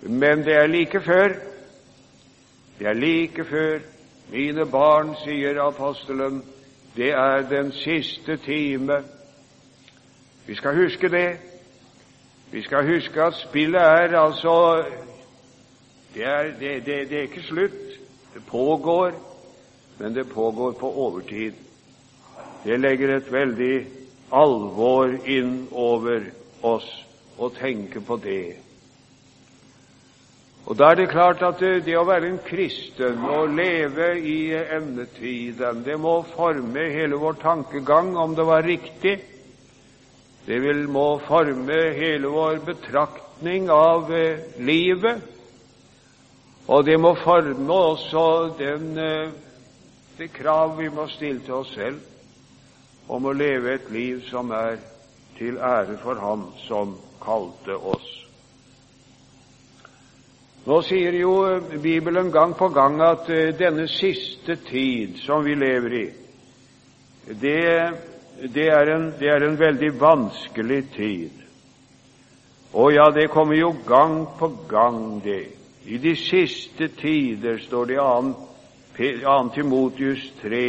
Men 0.05 0.45
det 0.45 0.61
er 0.61 0.75
like 0.76 1.00
før. 1.00 1.56
Det 2.78 2.87
er 2.87 2.92
like 2.92 3.45
før. 3.45 3.78
Mine 4.30 4.66
barn, 4.66 5.14
sier 5.25 5.61
apostelen, 5.62 6.42
det 6.97 7.12
er 7.14 7.45
den 7.49 7.73
siste 7.73 8.37
time. 8.37 9.02
Vi 10.47 10.54
skal 10.54 10.75
huske 10.76 11.09
det. 11.09 11.38
Vi 12.50 12.62
skal 12.62 12.87
huske 12.87 13.23
at 13.23 13.35
spillet 13.35 13.80
er 13.80 14.18
altså 14.18 14.85
Det 16.14 16.25
er, 16.25 16.42
det, 16.42 16.87
det, 16.87 17.11
det 17.11 17.18
er 17.18 17.23
ikke 17.23 17.42
slutt. 17.42 17.80
Det 18.35 18.42
pågår 18.47 19.12
men 19.99 20.14
det 20.14 20.25
pågår 20.25 20.73
på 20.73 20.92
overtid. 20.92 21.52
Det 22.64 22.80
legger 22.80 23.16
et 23.16 23.33
veldig 23.33 23.87
alvor 24.33 25.12
inn 25.25 25.68
over 25.73 26.26
oss 26.66 26.88
å 27.38 27.49
tenke 27.54 28.02
på 28.04 28.18
det. 28.21 28.66
Og 30.67 30.75
Da 30.79 30.91
er 30.91 30.95
det 30.99 31.13
klart 31.13 31.43
at 31.47 31.61
det, 31.63 31.85
det 31.87 31.95
å 31.95 32.07
være 32.09 32.27
en 32.27 32.41
kristen 32.43 33.23
og 33.23 33.53
leve 33.55 34.09
i 34.19 34.51
endetiden, 34.51 35.85
det 35.87 35.95
må 36.03 36.19
forme 36.33 36.89
hele 36.91 37.21
vår 37.23 37.39
tankegang, 37.43 38.17
om 38.19 38.35
det 38.35 38.47
var 38.47 38.67
riktig. 38.67 39.21
Det 40.47 40.59
vil 40.63 40.89
må 40.91 41.21
forme 41.27 41.79
hele 41.95 42.35
vår 42.35 42.59
betraktning 42.67 43.71
av 43.71 44.11
eh, 44.15 44.43
livet, 44.59 45.23
og 46.67 46.85
det 46.87 46.99
må 46.99 47.15
forme 47.23 47.79
også 47.95 48.27
den 48.59 48.99
eh, 48.99 49.35
det 50.19 50.33
krav 50.33 50.79
vi 50.79 50.89
må 50.89 51.07
stille 51.13 51.43
til 51.45 51.59
oss 51.61 51.75
selv 51.77 52.01
om 53.13 53.27
å 53.29 53.35
leve 53.37 53.75
et 53.75 53.91
liv 53.93 54.23
som 54.31 54.51
er 54.51 54.79
til 55.37 55.59
ære 55.61 55.99
for 56.03 56.17
Ham 56.19 56.49
som 56.65 56.97
kalte 57.23 57.77
oss. 57.77 58.25
Nå 60.67 60.81
sier 60.83 61.15
jo 61.15 61.33
Bibelen 61.79 62.33
gang 62.35 62.57
på 62.59 62.69
gang 62.75 62.99
at 63.07 63.29
eh, 63.31 63.53
denne 63.55 63.87
siste 63.87 64.57
tid 64.67 65.21
som 65.23 65.45
vi 65.47 65.55
lever 65.55 65.93
i, 65.95 66.07
det, 67.39 67.61
det 68.55 68.67
er, 68.75 68.91
en, 68.97 69.05
det 69.19 69.31
er 69.31 69.47
en 69.47 69.59
veldig 69.59 69.93
vanskelig 70.01 70.81
tid. 70.97 71.45
Og 72.75 72.93
ja, 72.95 73.07
det 73.15 73.31
kommer 73.31 73.55
jo 73.55 73.71
gang 73.87 74.27
på 74.39 74.49
gang, 74.69 75.23
det. 75.25 75.45
I 75.87 75.99
de 76.03 76.17
siste 76.19 76.89
tider, 76.99 77.59
står 77.63 77.85
det 77.85 78.01
i 78.99 79.13
2. 79.23 79.37
Timotius 79.55 80.33
3, 80.43 80.67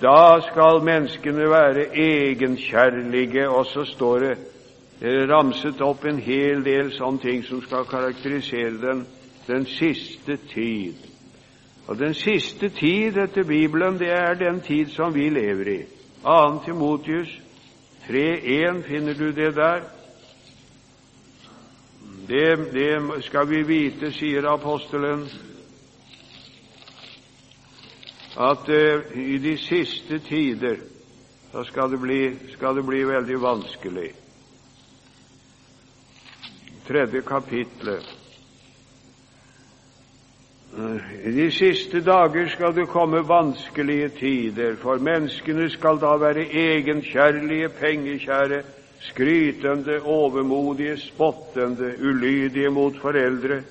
da 0.00 0.40
skal 0.48 0.80
menneskene 0.84 1.48
være 1.50 1.90
egenkjærlige, 1.92 3.48
og 3.48 3.66
så 3.66 3.84
står 3.84 4.18
det 4.24 4.34
ramset 5.00 5.80
opp 5.80 6.04
en 6.04 6.18
hel 6.20 6.64
del 6.64 6.90
sånne 6.92 7.22
ting 7.22 7.44
som 7.44 7.62
skal 7.64 7.86
karakterisere 7.88 8.76
den, 8.80 9.06
den 9.46 9.64
siste 9.66 10.36
tid. 10.52 11.06
Og 11.88 11.98
den 11.98 12.14
siste 12.14 12.68
tid 12.68 13.16
etter 13.18 13.42
Bibelen, 13.48 13.98
det 13.98 14.10
er 14.12 14.34
den 14.34 14.60
tid 14.60 14.92
som 14.92 15.14
vi 15.14 15.30
lever 15.30 15.72
i. 15.72 15.80
2. 16.22 16.60
Timotius 16.64 17.32
3.1, 18.08 18.82
finner 18.86 19.14
du 19.14 19.32
det 19.32 19.54
der? 19.56 19.80
Det, 22.28 22.72
det 22.72 23.24
skal 23.24 23.48
vi 23.48 23.62
vite, 23.66 24.12
sier 24.12 24.46
apostelen, 24.52 25.24
at 28.38 28.68
uh, 28.68 29.18
i 29.18 29.38
de 29.42 29.56
siste 29.58 30.20
tider 30.28 30.76
da 31.52 31.64
skal 31.66 31.90
det, 31.90 31.98
bli, 31.98 32.20
skal 32.54 32.76
det 32.76 32.84
bli 32.86 33.02
veldig 33.04 33.40
vanskelig. 33.42 34.12
Tredje 36.90 37.20
kapitlet. 37.22 38.06
I 41.24 41.30
de 41.30 41.50
siste 41.54 42.00
dager 42.02 42.48
skal 42.50 42.74
det 42.74 42.88
komme 42.90 43.20
vanskelige 43.28 44.08
tider, 44.08 44.74
for 44.82 44.98
menneskene 44.98 45.68
skal 45.70 46.00
da 46.02 46.16
være 46.18 46.48
egenkjærlige, 46.50 47.68
pengekjære, 47.68 48.62
skrytende, 49.06 50.00
overmodige, 50.02 50.96
spottende, 50.96 51.94
ulydige 52.02 52.70
mot 52.74 52.98
foreldre 52.98 53.62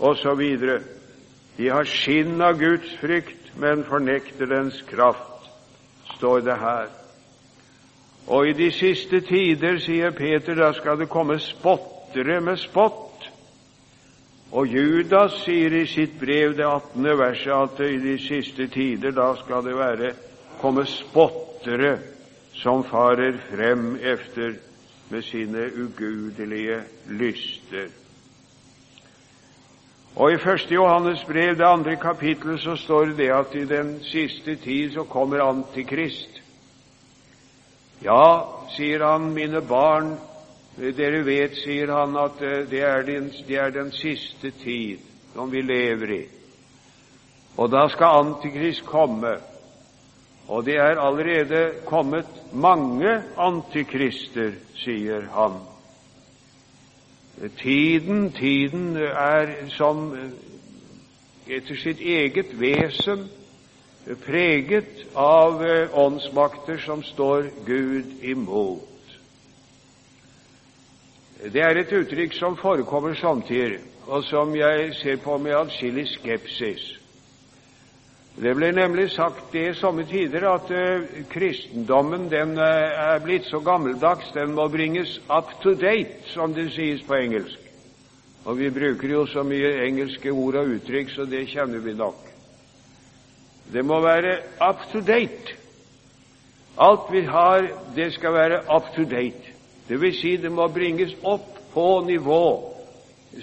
osv. 0.00 0.42
De 1.56 1.70
har 1.70 1.86
skinn 1.86 2.42
av 2.42 2.58
Guds 2.58 2.98
frykt, 2.98 3.54
men 3.54 3.86
fornekter 3.86 4.50
dens 4.50 4.82
kraft, 4.90 5.50
står 6.16 6.40
det 6.40 6.58
her. 6.58 6.86
Og 8.26 8.48
i 8.48 8.52
de 8.52 8.72
siste 8.72 9.20
tider, 9.20 9.78
sier 9.78 10.10
Peter, 10.10 10.58
da 10.58 10.72
skal 10.74 10.98
det 10.98 11.12
komme 11.12 11.38
spottere 12.14 12.40
med 12.40 12.58
spott 12.58 13.24
og 14.54 14.68
Judas 14.70 15.40
sier 15.42 15.72
i 15.74 15.86
sitt 15.90 16.12
brev, 16.20 16.52
det 16.54 16.62
18. 16.62 17.06
verset, 17.18 17.50
at 17.50 17.80
i 17.82 17.96
de 17.98 18.18
siste 18.22 18.68
tider 18.70 19.10
da 19.10 19.32
skal 19.40 19.64
det 19.66 19.74
være 19.74 20.12
komme 20.60 20.84
spottere 20.86 21.96
som 22.54 22.84
farer 22.86 23.34
frem 23.50 23.96
efter 23.96 24.54
med 25.10 25.22
sine 25.26 25.66
ugudelige 25.74 26.76
lyster. 27.10 27.88
Og 30.14 30.30
I 30.30 30.38
1. 30.38 30.70
Johannes 30.70 31.24
brev, 31.26 31.56
det 31.58 31.66
andre 31.66 31.96
kapittelet, 31.96 32.60
så 32.60 32.76
står 32.76 33.16
det 33.18 33.32
at 33.34 33.54
i 33.54 33.64
den 33.64 33.98
siste 34.04 34.54
tid 34.54 34.94
så 34.94 35.02
kommer 35.02 35.42
Antikrist. 35.42 36.38
Ja, 38.04 38.46
sier 38.76 39.02
han, 39.02 39.32
mine 39.34 39.60
barn, 39.66 40.14
dere 40.76 41.22
vet, 41.26 41.56
sier 41.62 41.92
han, 41.94 42.16
at 42.18 42.40
eh, 42.42 42.62
det 42.70 42.82
er, 42.82 43.02
den, 43.06 43.30
det 43.48 43.58
er 43.58 43.70
den 43.70 43.92
siste 43.94 44.50
tid 44.62 45.02
som 45.34 45.52
vi 45.52 45.62
lever 45.62 46.14
i. 46.14 46.22
Og 47.56 47.70
da 47.70 47.86
skal 47.88 48.24
Antikrist 48.24 48.84
komme. 48.86 49.36
Og 50.48 50.64
det 50.66 50.76
er 50.76 51.00
allerede 51.00 51.70
kommet 51.86 52.28
mange 52.52 53.22
antikrister, 53.38 54.52
sier 54.76 55.22
han. 55.32 55.62
Tiden, 57.58 58.32
tiden 58.32 58.96
er 58.96 59.54
som 59.72 60.10
eh, 60.12 60.34
etter 61.56 61.76
sitt 61.76 62.00
eget 62.00 62.52
vesen 62.60 63.28
preget 64.26 65.06
av 65.16 65.62
eh, 65.64 65.98
åndsmakter 65.98 66.78
som 66.82 67.02
står 67.02 67.48
Gud 67.66 68.22
imot. 68.22 68.93
Det 71.52 71.60
er 71.60 71.76
et 71.76 71.92
uttrykk 71.92 72.32
som 72.38 72.56
forekommer 72.56 73.14
samtidig, 73.14 73.78
og 74.06 74.24
som 74.24 74.54
jeg 74.56 74.94
ser 74.96 75.16
på 75.20 75.36
med 75.38 75.52
atskillig 75.52 76.06
skepsis. 76.08 76.84
Det 78.34 78.54
ble 78.56 78.70
nemlig 78.72 79.10
sagt 79.12 79.52
i 79.54 79.68
somme 79.78 80.06
tider 80.08 80.46
at 80.48 80.70
uh, 80.72 81.04
kristendommen 81.30 82.26
den 82.32 82.56
uh, 82.58 82.64
er 82.64 83.20
blitt 83.22 83.44
så 83.46 83.60
gammeldags, 83.62 84.32
den 84.34 84.56
må 84.56 84.66
bringes 84.72 85.20
up 85.28 85.52
to 85.62 85.74
date, 85.78 86.24
som 86.32 86.54
det 86.54 86.70
sies 86.72 87.04
på 87.06 87.14
engelsk. 87.14 87.60
Og 88.44 88.58
vi 88.58 88.70
bruker 88.70 89.12
jo 89.12 89.26
så 89.26 89.44
mye 89.46 89.84
engelske 89.84 90.32
ord 90.32 90.58
og 90.62 90.72
uttrykk, 90.78 91.12
så 91.12 91.28
det 91.28 91.46
kjenner 91.52 91.84
vi 91.84 91.94
nok. 91.94 92.24
Det 93.72 93.84
må 93.84 94.00
være 94.00 94.38
up 94.64 94.82
to 94.92 95.00
date. 95.00 95.60
Alt 96.80 97.12
vi 97.12 97.22
har, 97.28 97.68
det 97.96 98.12
skal 98.16 98.32
være 98.32 98.64
up 98.76 98.90
to 98.96 99.04
date. 99.04 99.53
Det 99.88 100.00
vil 100.00 100.14
si, 100.16 100.36
det 100.36 100.52
må 100.52 100.68
bringes 100.72 101.12
opp 101.22 101.58
på 101.74 101.88
nivå, 102.06 102.44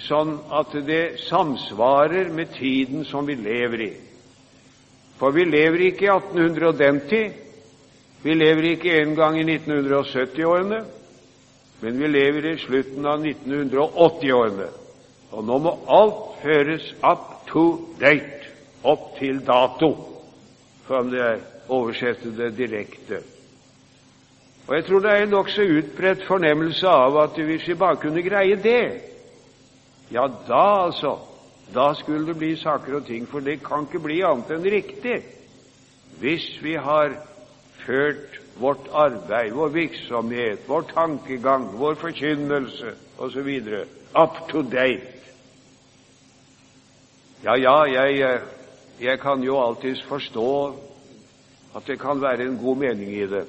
sånn 0.08 0.38
at 0.50 0.72
det 0.86 1.20
samsvarer 1.28 2.32
med 2.34 2.54
tiden 2.56 3.04
som 3.06 3.26
vi 3.28 3.36
lever 3.38 3.84
i. 3.84 3.92
For 5.20 5.34
vi 5.36 5.44
lever 5.46 5.86
ikke 5.90 6.08
i 6.08 6.10
1800 6.10 6.68
og 6.68 6.78
den 6.80 7.00
tid. 7.10 7.36
Vi 8.22 8.34
lever 8.34 8.72
ikke 8.72 8.96
engang 9.02 9.36
i 9.38 9.44
1970-årene, 9.44 10.80
men 11.82 11.98
vi 11.98 12.08
lever 12.10 12.48
i 12.52 12.58
slutten 12.62 13.06
av 13.06 13.22
1980-årene. 13.22 14.68
Og 15.32 15.44
nå 15.46 15.58
må 15.64 15.76
alt 15.90 16.40
føres 16.42 16.88
up 17.02 17.46
to 17.50 17.64
date, 18.00 18.50
opp 18.82 19.12
til 19.18 19.38
dato, 19.46 19.92
for 20.86 21.02
om 21.02 21.10
det 21.12 21.22
er 21.22 21.44
oversette 21.72 22.34
det 22.36 22.52
direkte. 22.58 23.22
Og 24.66 24.74
jeg 24.76 24.84
tror 24.86 25.02
det 25.02 25.10
er 25.10 25.24
en 25.24 25.34
nokså 25.34 25.64
utbredt 25.78 26.26
fornemmelse 26.26 26.88
av 26.88 27.18
at 27.24 27.38
hvis 27.38 27.66
vi 27.68 27.74
bare 27.74 27.98
kunne 28.02 28.22
greie 28.22 28.56
det, 28.62 28.84
ja, 30.12 30.26
da 30.48 30.64
altså, 30.84 31.16
da 31.74 31.92
skulle 31.98 32.26
det 32.26 32.38
bli 32.38 32.54
saker 32.56 33.00
og 33.00 33.06
ting, 33.06 33.26
for 33.28 33.40
det 33.40 33.62
kan 33.64 33.88
ikke 33.88 34.02
bli 34.04 34.20
annet 34.26 34.50
enn 34.54 34.66
riktig 34.74 35.22
hvis 36.20 36.44
vi 36.62 36.76
har 36.76 37.14
ført 37.86 38.38
vårt 38.60 38.90
arbeid, 38.92 39.54
vår 39.56 39.72
virksomhet, 39.74 40.68
vår 40.68 40.84
tankegang, 40.92 41.70
vår 41.80 41.96
forkynnelse 41.98 42.92
osv. 43.18 43.48
up 44.14 44.48
to 44.48 44.62
date. 44.62 45.18
Ja, 47.42 47.56
ja, 47.56 47.82
jeg, 47.82 48.40
jeg 49.00 49.20
kan 49.20 49.42
jo 49.42 49.58
alltids 49.58 50.02
forstå 50.02 50.76
at 51.76 51.86
det 51.86 51.98
kan 51.98 52.20
være 52.22 52.44
en 52.44 52.58
god 52.58 52.76
mening 52.76 53.10
i 53.16 53.26
det. 53.26 53.46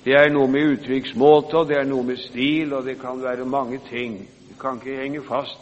Det 0.00 0.14
er 0.16 0.30
noe 0.32 0.48
med 0.48 0.78
uttrykksmåte, 0.78 1.58
og 1.60 1.68
det 1.68 1.76
er 1.76 1.88
noe 1.88 2.06
med 2.08 2.20
stil, 2.22 2.72
og 2.72 2.86
det 2.88 2.96
kan 3.02 3.20
være 3.20 3.44
mange 3.44 3.82
ting. 3.90 4.22
Du 4.48 4.54
kan 4.60 4.78
ikke 4.80 4.96
henge 4.96 5.20
fast 5.26 5.60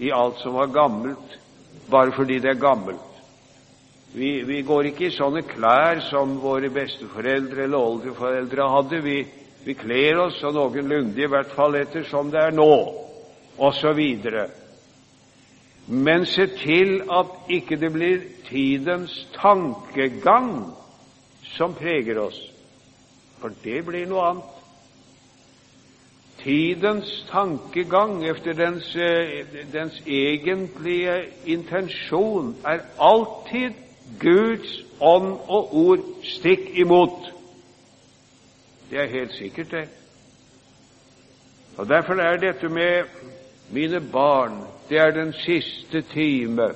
i 0.00 0.08
alt 0.12 0.40
som 0.40 0.56
var 0.56 0.72
gammelt, 0.72 1.36
bare 1.92 2.14
fordi 2.16 2.38
det 2.40 2.54
er 2.54 2.62
gammelt. 2.62 3.02
Vi, 4.16 4.30
vi 4.48 4.62
går 4.64 4.88
ikke 4.88 5.10
i 5.10 5.12
sånne 5.12 5.42
klær 5.44 6.00
som 6.08 6.38
våre 6.40 6.70
besteforeldre 6.72 7.66
eller 7.66 7.76
oldeforeldre 7.90 8.70
hadde. 8.72 9.02
Vi, 9.04 9.18
vi 9.66 9.76
kler 9.76 10.22
oss 10.24 10.40
så 10.40 10.54
noenlunde, 10.56 11.20
i 11.20 11.28
hvert 11.28 11.52
fall 11.52 11.76
etter 11.76 12.08
som 12.08 12.32
det 12.32 12.40
er 12.46 12.56
nå, 12.56 12.70
osv. 13.60 14.00
Men 15.92 16.24
se 16.24 16.48
til 16.64 17.02
at 17.12 17.52
ikke 17.52 17.76
det 17.76 17.92
blir 17.92 18.24
tidens 18.48 19.20
tankegang 19.36 20.70
som 21.52 21.76
preger 21.76 22.24
oss 22.24 22.40
for 23.40 23.52
det 23.64 23.84
blir 23.86 24.06
noe 24.06 24.28
annet. 24.30 24.52
Tidens 26.42 27.10
tankegang 27.30 28.20
efter 28.28 28.52
dens, 28.54 28.96
eh, 28.96 29.46
dens 29.72 30.00
egentlige 30.06 31.24
intensjon 31.44 32.54
er 32.64 32.84
alltid 32.98 33.72
Guds 34.20 34.82
ånd 35.00 35.32
og 35.48 35.74
ord 35.74 36.04
stikk 36.22 36.70
imot. 36.78 37.32
Det 38.90 39.00
er 39.00 39.10
helt 39.10 39.34
sikkert, 39.34 39.70
det. 39.70 39.88
Og 41.76 41.88
Derfor 41.88 42.14
er 42.14 42.36
dette 42.36 42.68
med 42.68 43.04
mine 43.70 44.00
barn 44.00 44.62
det 44.88 44.98
er 44.98 45.10
den 45.10 45.32
siste 45.32 46.02
time. 46.02 46.70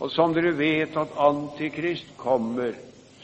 Og 0.00 0.10
som 0.10 0.34
dere 0.34 0.58
vet 0.58 0.96
at 0.96 1.14
Antikrist 1.18 2.06
kommer, 2.16 2.72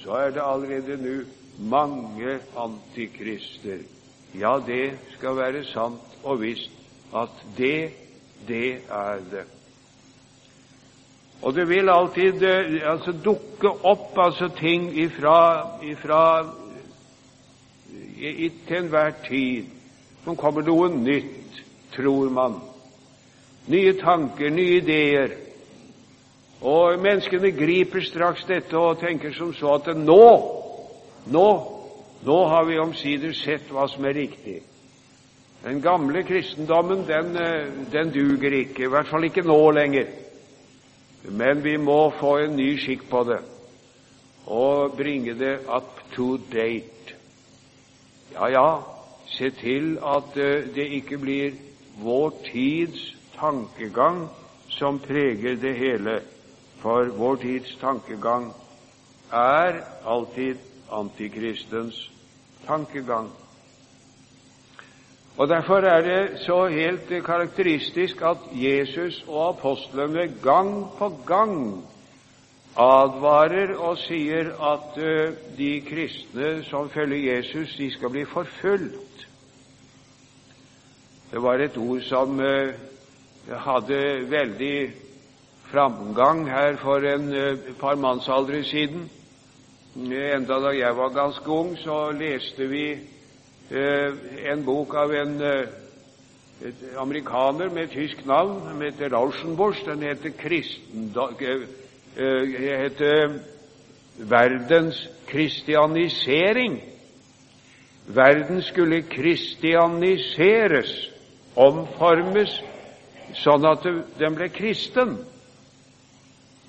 så 0.00 0.10
er 0.10 0.30
det 0.30 0.42
allerede 0.44 0.96
nå 1.02 1.16
mange 1.60 2.38
antikrister. 2.56 3.82
Ja, 4.34 4.58
det 4.66 4.92
skal 5.16 5.36
være 5.36 5.64
sant 5.64 6.20
og 6.22 6.40
visst 6.40 6.70
at 7.14 7.42
det, 7.56 7.90
det 8.48 8.78
er 8.90 9.24
det. 9.30 9.46
Og 11.42 11.54
det 11.54 11.68
vil 11.68 11.88
alltid 11.88 12.42
eh, 12.42 12.90
altså, 12.90 13.12
dukke 13.24 13.68
opp 13.68 14.18
altså, 14.18 14.48
ting 14.60 14.90
ifra, 14.98 15.66
ifra 15.82 16.22
i, 18.18 18.28
i, 18.28 18.48
til 18.68 18.76
enhver 18.76 19.12
tid 19.28 19.64
som 20.24 20.36
kommer 20.36 20.62
noe 20.62 20.90
nytt, 20.92 21.62
tror 21.96 22.28
man. 22.30 22.58
Nye 23.72 23.94
tanker, 24.00 24.50
nye 24.52 24.82
ideer. 24.82 25.32
Og 26.60 27.00
menneskene 27.00 27.54
griper 27.56 28.04
straks 28.04 28.44
dette 28.44 28.76
og 28.76 29.00
tenker 29.00 29.32
som 29.32 29.54
så 29.56 29.78
at 29.78 29.88
nå, 29.96 30.26
nå, 31.26 31.48
nå 32.22 32.38
har 32.48 32.64
vi 32.64 32.78
omsider 32.78 33.32
sett 33.36 33.70
hva 33.72 33.86
som 33.88 34.04
er 34.04 34.16
riktig. 34.16 34.60
Den 35.62 35.82
gamle 35.84 36.22
kristendommen, 36.24 37.04
den, 37.08 37.36
eh, 37.36 37.68
den 37.92 38.12
duger 38.12 38.52
ikke, 38.52 38.84
i 38.84 38.88
hvert 38.88 39.08
fall 39.08 39.24
ikke 39.24 39.44
nå 39.44 39.70
lenger. 39.70 40.06
Men 41.24 41.64
vi 41.64 41.76
må 41.76 42.10
få 42.20 42.38
en 42.38 42.56
ny 42.56 42.78
skikk 42.80 43.08
på 43.10 43.24
det 43.28 43.40
og 44.50 44.96
bringe 44.96 45.34
det 45.38 45.58
up 45.68 46.00
to 46.14 46.36
date. 46.52 47.14
Ja, 48.32 48.46
ja, 48.48 48.80
se 49.26 49.50
til 49.50 49.98
at 50.02 50.36
eh, 50.36 50.64
det 50.74 50.88
ikke 51.00 51.18
blir 51.18 51.52
vår 52.02 52.32
tids 52.48 53.16
tankegang 53.36 54.28
som 54.68 54.98
preger 54.98 55.60
det 55.60 55.74
hele, 55.76 56.20
for 56.80 57.04
vår 57.04 57.36
tids 57.36 57.76
tankegang 57.80 58.52
er 59.32 59.82
alltid 60.06 60.56
antikristens 60.92 62.10
tankegang. 62.66 63.30
Og 65.36 65.48
Derfor 65.48 65.86
er 65.86 66.00
det 66.02 66.40
så 66.44 66.66
helt 66.66 67.24
karakteristisk 67.24 68.22
at 68.22 68.38
Jesus 68.52 69.24
og 69.28 69.48
apostlene 69.48 70.28
gang 70.42 70.84
på 70.98 71.08
gang 71.26 71.84
advarer 72.76 73.72
og 73.78 73.98
sier 73.98 74.52
at 74.72 74.98
de 75.58 75.70
kristne 75.88 76.64
som 76.68 76.90
følger 76.90 77.36
Jesus, 77.36 77.76
de 77.76 77.90
skal 77.90 78.10
bli 78.10 78.24
forfulgt. 78.24 79.26
Det 81.30 81.42
var 81.42 81.62
et 81.62 81.76
ord 81.78 82.02
som 82.02 82.40
hadde 83.48 84.00
veldig 84.30 84.92
framgang 85.70 86.50
her 86.50 86.76
for 86.76 87.06
en 87.06 87.32
par 87.80 87.94
mannsaldre 87.94 88.64
siden. 88.64 89.10
Enda 89.96 90.60
da 90.60 90.70
jeg 90.76 90.96
var 90.96 91.08
ganske 91.14 91.50
ung, 91.50 91.76
så 91.78 92.10
leste 92.14 92.66
vi 92.70 92.84
Eh, 93.70 94.12
en 94.50 94.64
bok 94.66 94.94
av 94.98 95.12
en 95.14 95.36
eh, 95.46 95.68
amerikaner 96.98 97.68
med 97.70 97.92
tysk 97.92 98.24
navn. 98.26 98.64
Den 98.66 98.82
heter 98.82 99.12
Rauschenbusch. 99.14 99.84
Den 99.86 100.02
heter, 100.02 100.32
eh, 102.16 102.42
heter 102.58 103.38
Verdens 104.18 105.08
kristianisering. 105.26 106.80
Verden 108.06 108.62
skulle 108.62 109.02
kristianiseres, 109.02 110.90
omformes, 111.54 112.50
sånn 113.38 113.64
at 113.70 113.86
den 114.18 114.34
ble 114.34 114.48
kristen. 114.50 115.14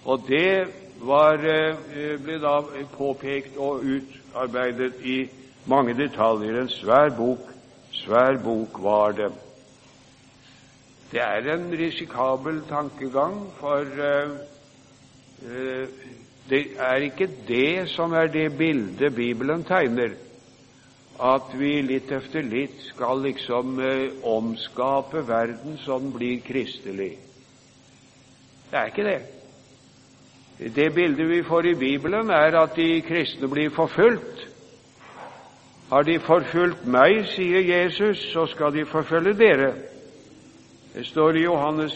Og 0.06 0.22
det 0.30 0.68
var, 1.02 1.38
ble 2.24 2.40
da 2.42 2.58
påpekt 2.96 3.58
og 3.58 3.86
utarbeidet 3.86 5.00
i 5.02 5.18
mange 5.66 5.94
detaljer. 5.98 6.62
En 6.62 6.70
svær 6.70 7.10
bok, 7.18 7.48
svær 8.04 8.38
bok 8.44 8.82
var 8.84 9.16
det. 9.18 9.32
Det 11.12 11.20
er 11.22 11.48
en 11.54 11.72
risikabel 11.76 12.62
tankegang, 12.70 13.42
for 13.60 13.84
uh, 13.84 14.32
uh, 15.44 15.88
det 16.50 16.62
er 16.80 17.08
ikke 17.08 17.28
det 17.48 17.90
som 17.92 18.14
er 18.14 18.32
det 18.32 18.58
bildet 18.58 19.16
Bibelen 19.16 19.64
tegner, 19.68 20.16
at 21.22 21.52
vi 21.54 21.74
litt 21.86 22.12
efter 22.16 22.42
litt 22.48 22.80
skal 22.88 23.22
liksom 23.22 23.76
omskape 24.26 25.22
verden 25.28 25.78
så 25.84 26.00
den 26.00 26.10
blir 26.16 26.40
kristelig. 26.42 27.12
Det 28.72 28.80
er 28.80 28.90
ikke 28.90 29.06
det. 29.06 29.20
Det 30.62 30.94
bildet 30.94 31.30
vi 31.30 31.44
får 31.44 31.66
i 31.66 31.74
Bibelen, 31.74 32.30
er 32.30 32.58
at 32.60 32.76
de 32.76 33.02
kristne 33.02 33.48
blir 33.50 33.70
forfulgt. 33.70 34.48
Har 35.90 36.04
de 36.04 36.20
forfulgt 36.20 36.86
meg, 36.86 37.26
sier 37.34 37.66
Jesus, 37.66 38.22
så 38.32 38.46
skal 38.46 38.74
de 38.74 38.86
forfølge 38.86 39.34
dere. 39.34 39.74
Det 40.94 41.06
står 41.06 41.40
i 41.40 41.44
Johannes 41.44 41.96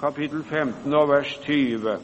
kapittel 0.00 0.44
15 0.44 0.94
og 0.94 1.08
vers 1.08 1.34
20. 1.44 1.98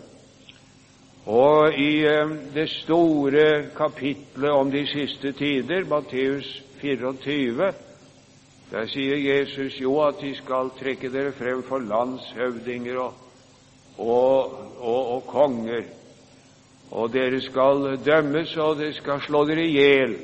Og 1.27 1.75
i 1.75 2.05
eh, 2.07 2.37
det 2.55 2.69
store 2.71 3.71
kapitlet 3.77 4.51
om 4.51 4.71
de 4.71 4.87
siste 4.87 5.33
tider, 5.33 5.85
Matteus 5.89 6.63
24, 6.81 7.73
der 8.71 8.87
sier 8.93 9.17
Jesus 9.17 9.81
jo 9.81 9.97
at 10.05 10.21
de 10.21 10.35
skal 10.37 10.71
trekke 10.79 11.11
dere 11.13 11.33
frem 11.33 11.63
for 11.65 11.79
landshøvdinger 11.79 13.01
og, 13.01 13.15
og, 13.99 14.59
og, 14.81 15.13
og 15.15 15.23
konger, 15.27 15.87
og 16.91 17.13
dere 17.13 17.41
skal 17.45 17.99
dømmes, 18.05 18.57
og 18.57 18.79
dere 18.79 18.97
skal 18.97 19.21
slå 19.27 19.45
dere 19.49 19.67
i 19.67 19.75
hjel. 19.77 20.17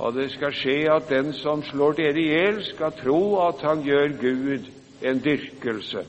Og 0.00 0.14
det 0.16 0.30
skal 0.32 0.54
skje 0.56 0.78
at 0.88 1.10
den 1.10 1.34
som 1.36 1.62
slår 1.66 1.98
dere 1.98 2.20
i 2.20 2.28
hjel, 2.30 2.62
skal 2.64 2.94
tro 2.96 3.20
at 3.44 3.60
han 3.66 3.82
gjør 3.84 4.14
Gud 4.20 4.70
en 5.04 5.20
dyrkelse. 5.24 6.06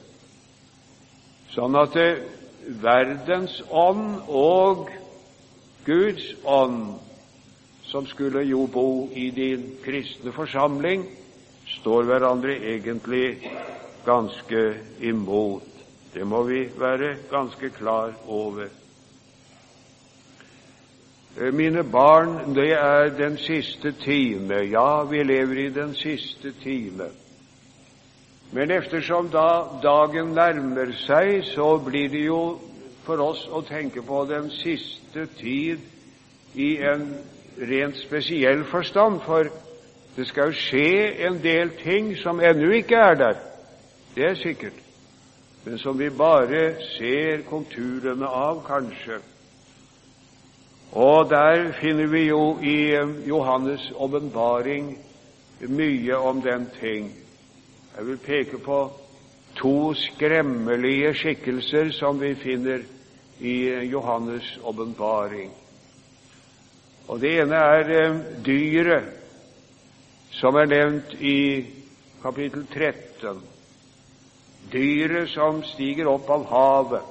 Sånn 1.52 1.76
at 1.76 1.96
det, 1.98 2.12
verdens 2.80 3.58
ånd 3.68 4.22
og 4.30 4.88
Guds 5.86 6.24
ånd, 6.48 6.94
som 7.90 8.08
skulle 8.08 8.46
jo 8.48 8.68
bo 8.72 9.10
i 9.12 9.28
din 9.36 9.66
kristne 9.84 10.32
forsamling, 10.32 11.04
står 11.82 12.08
hverandre 12.08 12.56
egentlig 12.76 13.52
ganske 14.06 14.64
imot. 15.04 15.71
Det 16.14 16.28
må 16.28 16.44
vi 16.44 16.66
være 16.78 17.16
ganske 17.32 17.70
klar 17.70 18.14
over. 18.28 18.68
Eh, 21.38 21.54
mine 21.54 21.84
barn, 21.84 22.56
det 22.56 22.72
er 22.74 23.10
den 23.18 23.38
siste 23.38 23.92
time. 23.92 24.56
Ja, 24.56 25.04
vi 25.04 25.24
lever 25.24 25.66
i 25.66 25.70
den 25.70 25.96
siste 25.96 26.52
time. 26.64 27.08
Men 28.52 28.72
eftersom 28.72 29.30
da 29.30 29.64
dagen 29.84 30.34
nærmer 30.36 30.92
seg, 31.06 31.46
så 31.56 31.78
blir 31.78 32.10
det 32.10 32.26
jo 32.26 32.60
for 33.06 33.24
oss 33.24 33.48
å 33.48 33.62
tenke 33.62 34.04
på 34.04 34.26
den 34.30 34.50
siste 34.52 35.26
tid 35.40 35.80
i 36.56 36.76
en 36.84 37.08
rent 37.58 37.98
spesiell 37.98 38.66
forstand, 38.68 39.22
for 39.26 39.48
det 40.16 40.28
skal 40.28 40.52
jo 40.52 40.60
skje 40.60 41.26
en 41.28 41.40
del 41.44 41.72
ting 41.80 42.12
som 42.20 42.44
ennå 42.44 42.74
ikke 42.82 43.00
er 43.00 43.16
der. 43.16 43.40
Det 44.16 44.26
er 44.26 44.36
sikkert, 44.36 44.76
men 45.64 45.78
som 45.78 45.98
vi 45.98 46.10
bare 46.10 46.76
ser 46.98 47.44
konturene 47.50 48.28
av, 48.28 48.64
kanskje. 48.66 49.20
Og 50.92 51.30
der 51.30 51.72
finner 51.80 52.10
vi 52.12 52.26
jo 52.28 52.58
i 52.60 52.92
eh, 52.96 53.14
Johannes' 53.28 53.92
åpenbaring 53.94 54.98
mye 55.70 56.18
om 56.18 56.42
den 56.42 56.66
ting. 56.80 57.12
Jeg 57.98 58.06
vil 58.08 58.18
peke 58.18 58.58
på 58.58 58.80
to 59.56 59.94
skremmelige 59.94 61.14
skikkelser 61.14 61.92
som 61.96 62.20
vi 62.20 62.34
finner 62.36 62.84
i 63.40 63.56
eh, 63.70 63.86
Johannes' 63.94 64.58
åpenbaring. 64.64 65.52
Og 67.08 67.22
Det 67.22 67.38
ene 67.40 67.56
er 67.56 67.96
eh, 68.02 68.20
dyret, 68.46 69.04
som 70.32 70.56
er 70.56 70.66
nevnt 70.66 71.14
i 71.22 71.66
kapittel 72.24 72.66
13. 72.74 73.51
Dyret 74.72 75.30
som 75.30 75.64
stiger 75.64 76.08
opp 76.08 76.30
av 76.30 76.46
havet. 76.50 77.08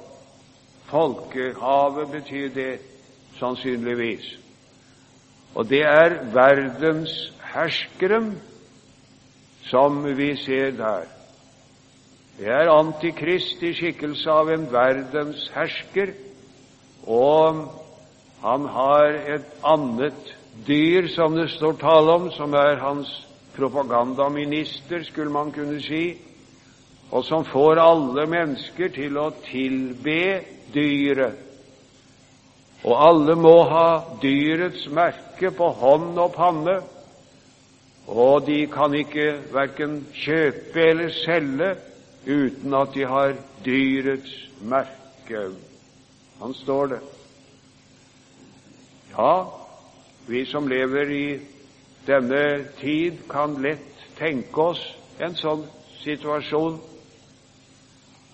Folkehavet 0.91 2.11
betyr 2.11 2.49
det 2.55 2.71
sannsynligvis. 3.39 4.25
Og 5.55 5.67
det 5.69 5.83
er 5.87 6.17
verdens 6.33 7.13
herskeren 7.53 8.33
som 9.67 10.03
vi 10.17 10.35
ser 10.35 10.71
der. 10.77 11.07
Det 12.37 12.47
er 12.49 12.71
Antikrist 12.73 13.61
i 13.63 13.73
skikkelse 13.77 14.31
av 14.31 14.49
en 14.49 14.63
verdens 14.71 15.43
hersker, 15.53 16.13
og 17.05 17.67
han 18.41 18.65
har 18.73 19.17
et 19.35 19.49
annet 19.67 20.31
dyr, 20.67 21.07
som 21.13 21.35
det 21.37 21.49
står 21.53 21.77
tale 21.81 22.15
om, 22.17 22.31
som 22.33 22.53
er 22.57 22.81
hans 22.81 23.11
propagandaminister, 23.55 25.03
skulle 25.03 25.31
man 25.31 25.51
kunne 25.51 25.81
si, 25.83 26.17
og 27.11 27.25
som 27.27 27.45
får 27.45 27.79
alle 27.83 28.25
mennesker 28.29 28.93
til 28.95 29.17
å 29.19 29.29
tilbe 29.45 30.41
dyret 30.73 31.47
og 32.83 32.97
alle 32.97 33.35
må 33.37 33.55
ha 33.69 33.87
dyrets 34.21 34.87
merke 34.89 35.51
på 35.53 35.67
hånd 35.77 36.17
og 36.17 36.33
panne, 36.33 36.79
og 38.09 38.47
de 38.47 38.63
kan 38.73 38.93
ikke 38.97 39.27
verken 39.53 39.99
kjøpe 40.17 40.87
eller 40.89 41.13
selge 41.21 41.75
uten 42.25 42.73
at 42.77 42.93
de 42.95 43.05
har 43.05 43.35
dyrets 43.65 44.33
merke. 44.65 45.51
Han 46.41 46.55
står 46.57 46.95
det. 46.95 47.01
Ja, 49.13 49.35
vi 50.25 50.45
som 50.49 50.67
lever 50.67 51.13
i 51.13 51.25
denne 52.07 52.43
tid, 52.81 53.21
kan 53.29 53.59
lett 53.61 54.05
tenke 54.17 54.71
oss 54.73 54.81
en 55.21 55.37
sånn 55.37 55.67
situasjon. 56.01 56.79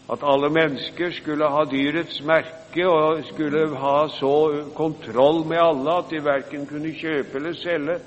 At 0.10 0.24
alle 0.24 0.50
mennesker 0.50 1.12
skulle 1.12 1.50
ha 1.52 1.66
dyrets 1.68 2.22
merke 2.24 2.88
og 2.88 3.26
skulle 3.28 3.68
ha 3.76 4.08
så 4.16 4.36
kontroll 4.76 5.44
med 5.48 5.60
alle 5.60 5.98
at 6.00 6.12
de 6.12 6.24
verken 6.24 6.66
kunne 6.70 6.94
kjøpe 6.96 7.42
eller 7.42 7.58
selge 7.60 7.98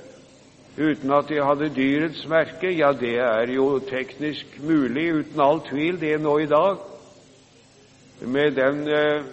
uten 0.79 1.13
at 1.13 1.29
de 1.29 1.43
hadde 1.45 1.73
dyrets 1.77 2.23
merke, 2.29 2.71
ja, 2.73 2.93
det 2.93 3.19
er 3.19 3.53
jo 3.53 3.79
teknisk 3.91 4.47
mulig, 4.63 5.11
uten 5.15 5.41
all 5.41 5.61
tvil, 5.67 5.99
det 6.01 6.21
nå 6.21 6.39
i 6.39 6.47
dag. 6.49 6.79
Med 8.21 8.57
den 8.57 8.87
uh, 8.89 9.25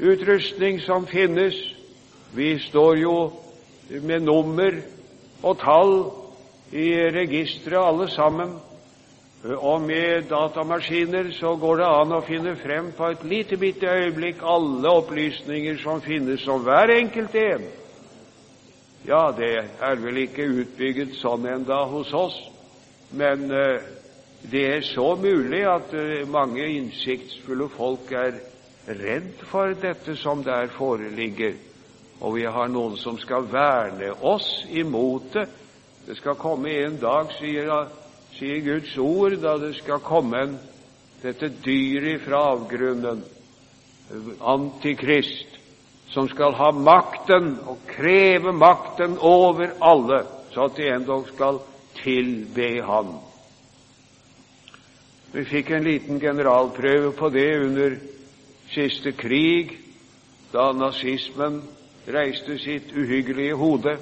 utrustning 0.00 0.80
som 0.80 1.06
finnes. 1.06 1.54
Vi 2.34 2.58
står 2.58 2.96
jo 2.98 3.32
med 4.02 4.20
nummer 4.20 4.74
og 5.42 5.58
tall 5.58 5.92
i 6.72 6.90
registeret 7.14 7.86
alle 7.86 8.08
sammen. 8.10 8.56
Og 9.44 9.80
med 9.80 10.22
datamaskiner 10.30 11.26
så 11.36 11.50
går 11.60 11.76
det 11.76 11.86
an 11.86 12.12
å 12.16 12.22
finne 12.24 12.54
frem 12.56 12.86
på 12.96 13.10
et 13.12 13.24
lite 13.28 13.58
bitte 13.60 13.90
øyeblikk 13.92 14.40
alle 14.40 14.88
opplysninger 14.88 15.76
som 15.82 16.00
finnes 16.00 16.46
om 16.48 16.62
hver 16.64 16.88
enkelt 16.94 17.34
en. 17.36 17.66
Ja, 19.04 19.26
det 19.36 19.50
er 19.84 19.98
vel 20.00 20.22
ikke 20.22 20.46
utbygget 20.48 21.18
sånn 21.18 21.44
enda 21.44 21.82
hos 21.90 22.12
oss, 22.16 22.38
men 23.12 23.50
uh, 23.52 23.82
det 24.48 24.62
er 24.78 24.86
så 24.88 25.10
mulig 25.20 25.60
at 25.68 25.92
uh, 25.92 26.22
mange 26.24 26.64
innsiktsfulle 26.78 27.66
folk 27.76 28.14
er 28.16 28.38
redd 28.88 29.44
for 29.50 29.76
dette 29.76 30.16
som 30.16 30.40
der 30.44 30.72
foreligger, 30.72 31.58
og 32.24 32.38
vi 32.38 32.46
har 32.48 32.72
noen 32.72 32.96
som 32.96 33.20
skal 33.20 33.44
verne 33.52 34.08
oss 34.24 34.64
imot 34.72 35.28
det. 35.36 35.44
Det 36.06 36.16
skal 36.16 36.40
komme 36.40 36.72
en 36.80 36.96
dag, 37.00 37.28
sier, 37.36 37.68
sier 38.38 38.60
Guds 38.64 38.96
ord, 38.98 39.36
da 39.42 39.56
det 39.58 39.74
skal 39.78 40.02
komme 40.04 40.46
dette 41.22 41.48
dyret 41.64 42.24
fra 42.26 42.42
avgrunnen, 42.54 43.22
Antikrist, 44.44 45.54
som 46.12 46.28
skal 46.28 46.52
ha 46.58 46.70
makten 46.76 47.54
og 47.64 47.86
kreve 47.88 48.52
makten 48.52 49.16
over 49.24 49.72
alle, 49.80 50.20
så 50.52 50.68
at 50.68 50.76
de 50.76 50.90
endog 50.92 51.30
skal 51.32 51.62
tilbe 52.02 52.68
Han. 52.84 53.14
Vi 55.34 55.42
fikk 55.48 55.72
en 55.74 55.86
liten 55.88 56.20
generalprøve 56.20 57.10
på 57.16 57.30
det 57.34 57.48
under 57.64 57.96
siste 58.70 59.12
krig, 59.18 59.72
da 60.52 60.68
nazismen 60.72 61.62
reiste 62.06 62.58
sitt 62.62 62.92
uhyggelige 62.94 63.56
hode. 63.58 63.96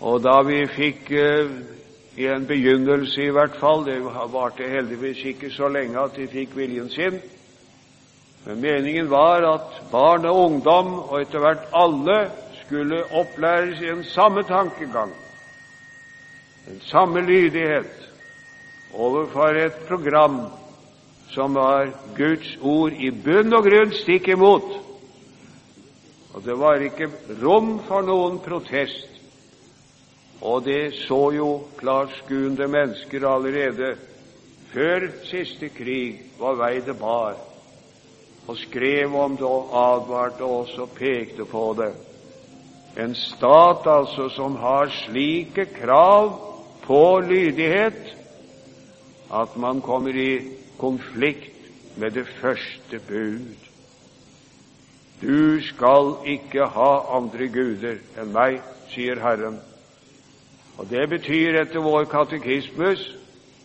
Og 0.00 0.20
da 0.22 0.42
vi 0.44 0.66
fikk, 0.66 1.10
eh, 1.10 1.48
i 2.18 2.26
en 2.26 2.46
begynnelse 2.46 3.22
i 3.22 3.32
hvert 3.34 3.56
fall 3.60 3.84
Det 3.86 3.98
varte 4.32 4.66
heldigvis 4.68 5.24
ikke 5.32 5.50
så 5.54 5.68
lenge 5.70 6.00
at 6.02 6.16
de 6.18 6.26
fikk 6.30 6.56
viljen 6.58 6.90
sin 6.90 7.20
men 8.48 8.60
meningen 8.60 9.10
var 9.10 9.44
at 9.44 9.80
barn 9.92 10.24
og 10.24 10.36
ungdom, 10.44 10.94
og 10.98 11.20
etter 11.20 11.42
hvert 11.42 11.66
alle, 11.76 12.30
skulle 12.64 13.02
opplæres 13.12 13.80
i 13.80 13.90
en 13.92 14.04
samme 14.04 14.42
tankegang, 14.48 15.12
en 16.68 16.80
samme 16.84 17.20
lydighet 17.20 18.08
overfor 18.92 19.56
et 19.56 19.76
program 19.88 20.40
som 21.32 21.54
var 21.54 21.90
Guds 22.16 22.56
ord 22.62 22.92
i 22.92 23.10
bunn 23.10 23.52
og 23.56 23.64
grunn 23.68 23.92
stikk 23.92 24.28
imot. 24.32 24.68
Og 26.34 26.44
det 26.44 26.56
var 26.60 26.80
ikke 26.84 27.08
rom 27.42 27.78
for 27.88 28.04
noen 28.04 28.40
protest. 28.44 29.17
Og 30.42 30.64
det 30.64 30.94
så 31.08 31.30
jo 31.34 31.50
klarskuende 31.78 32.68
mennesker 32.70 33.26
allerede 33.26 33.96
før 34.72 35.08
siste 35.26 35.70
krig 35.74 36.20
hva 36.38 36.54
vei 36.58 36.78
det 36.86 36.94
bar 37.00 37.38
og 38.48 38.56
skrev 38.56 39.14
om 39.16 39.34
det 39.36 39.44
og 39.44 39.74
advarte 39.76 40.44
oss 40.44 40.72
og 40.80 40.94
pekte 40.96 41.44
på 41.44 41.64
det. 41.76 41.90
En 42.96 43.14
stat 43.14 43.86
altså 43.86 44.28
som 44.32 44.56
har 44.56 44.88
slike 45.04 45.66
krav 45.74 46.30
på 46.86 47.02
lydighet 47.20 48.14
at 49.30 49.56
man 49.56 49.82
kommer 49.84 50.16
i 50.16 50.40
konflikt 50.78 51.68
med 51.96 52.10
det 52.16 52.26
første 52.40 53.00
bud. 53.08 53.68
Du 55.20 55.60
skal 55.60 56.14
ikke 56.26 56.70
ha 56.72 56.92
andre 57.18 57.50
guder 57.52 57.98
enn 58.16 58.32
meg, 58.32 58.62
sier 58.94 59.20
Herren. 59.20 59.58
Og 60.78 60.86
Det 60.90 61.08
betyr 61.10 61.60
etter 61.60 61.82
vår 61.82 62.04
katekismus 62.04 63.02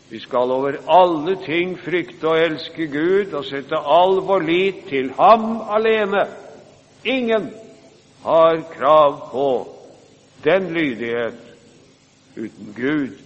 vi 0.09 0.19
skal 0.19 0.51
over 0.51 0.75
alle 0.93 1.35
ting 1.45 1.77
frykte 1.79 2.27
og 2.27 2.37
elske 2.37 2.85
Gud 2.87 3.33
og 3.33 3.45
sette 3.45 3.77
all 3.77 4.19
vår 4.27 4.45
lit 4.45 4.83
til 4.89 5.11
Ham 5.17 5.61
alene. 5.73 6.25
Ingen 7.05 7.49
har 8.23 8.61
krav 8.75 9.15
på 9.31 9.47
den 10.43 10.69
lydighet 10.73 11.39
uten 12.37 12.73
Gud. 12.77 13.17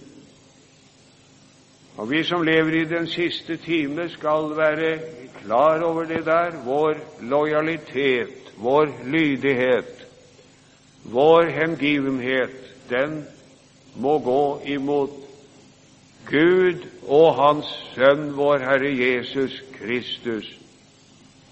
Og 1.98 2.10
vi 2.10 2.22
som 2.24 2.42
lever 2.42 2.80
i 2.80 2.84
den 2.84 3.06
siste 3.06 3.56
time, 3.56 4.08
skal 4.08 4.52
være 4.56 4.98
klar 5.42 5.82
over 5.82 6.04
det 6.04 6.24
der. 6.26 6.56
Vår 6.64 6.94
lojalitet, 7.20 8.52
vår 8.56 8.88
lydighet, 9.04 10.06
vår 11.04 11.50
hengivenhet, 11.50 12.56
den 12.90 13.24
må 13.98 14.18
gå 14.22 14.42
imot 14.64 15.14
Gud 16.28 16.84
og 17.08 17.34
Hans 17.38 17.68
Sønn, 17.94 18.30
vår 18.36 18.62
Herre 18.62 18.90
Jesus 18.92 19.62
Kristus. 19.78 20.48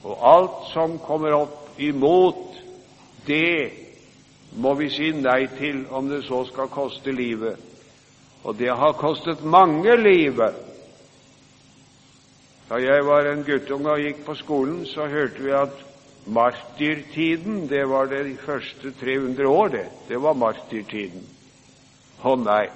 Og 0.05 0.21
alt 0.21 0.69
som 0.73 0.99
kommer 1.03 1.35
opp 1.35 1.81
imot 1.83 2.59
det, 3.27 3.73
må 4.57 4.75
vi 4.79 4.89
si 4.93 5.11
nei 5.17 5.47
til, 5.59 5.83
om 5.91 6.09
det 6.09 6.23
så 6.29 6.45
skal 6.49 6.71
koste 6.73 7.13
livet. 7.13 7.59
Og 8.47 8.57
det 8.59 8.71
har 8.71 8.95
kostet 9.01 9.43
mange 9.45 9.97
livet. 9.99 10.55
Da 12.69 12.79
jeg 12.83 13.05
var 13.07 13.27
en 13.31 13.45
guttunge 13.47 13.91
og 13.91 14.03
gikk 14.03 14.23
på 14.27 14.35
skolen, 14.39 14.85
så 14.87 15.07
hørte 15.11 15.43
vi 15.43 15.55
at 15.55 15.83
martyrtiden, 16.27 17.67
det 17.71 17.85
var 17.89 18.11
det 18.11 18.25
de 18.27 18.37
første 18.43 18.93
300 19.01 19.49
år, 19.49 19.69
det. 19.69 19.87
Det 20.09 20.23
var 20.23 20.39
martyrtiden. 20.39 21.36
Å 22.23 22.35
nei, 22.41 22.67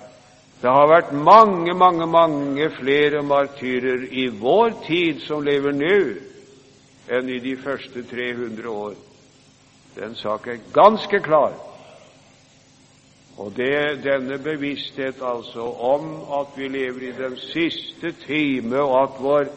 det 0.60 0.68
har 0.68 0.90
vært 0.90 1.12
mange, 1.16 1.72
mange, 1.74 2.06
mange 2.06 2.66
flere 2.76 3.22
martyrer 3.24 4.04
i 4.12 4.26
vår 4.28 4.74
tid 4.84 5.22
som 5.24 5.40
lever 5.44 5.72
nå, 5.72 6.00
enn 7.10 7.30
i 7.32 7.38
de 7.40 7.56
første 7.62 8.04
300 8.10 8.68
år. 8.68 8.94
Den 9.96 10.14
sak 10.14 10.46
er 10.46 10.60
ganske 10.74 11.20
klar. 11.24 11.56
Og 13.40 13.54
det 13.56 13.70
er 13.72 14.02
denne 14.04 14.36
bevissthet 14.44 15.22
altså 15.24 15.64
om 15.64 16.10
at 16.36 16.52
vi 16.60 16.68
lever 16.68 17.08
i 17.08 17.16
den 17.16 17.38
siste 17.48 18.12
time, 18.26 18.82
og 18.82 18.96
at 19.02 19.20
vår 19.24 19.48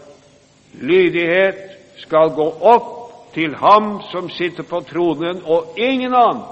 lydighet 0.79 1.59
skal 2.05 2.31
gå 2.33 2.47
opp 2.73 2.91
til 3.35 3.55
Ham 3.59 3.97
som 4.11 4.29
sitter 4.31 4.63
på 4.63 4.79
tronen, 4.87 5.41
og 5.43 5.75
ingen 5.77 6.15
annen, 6.15 6.45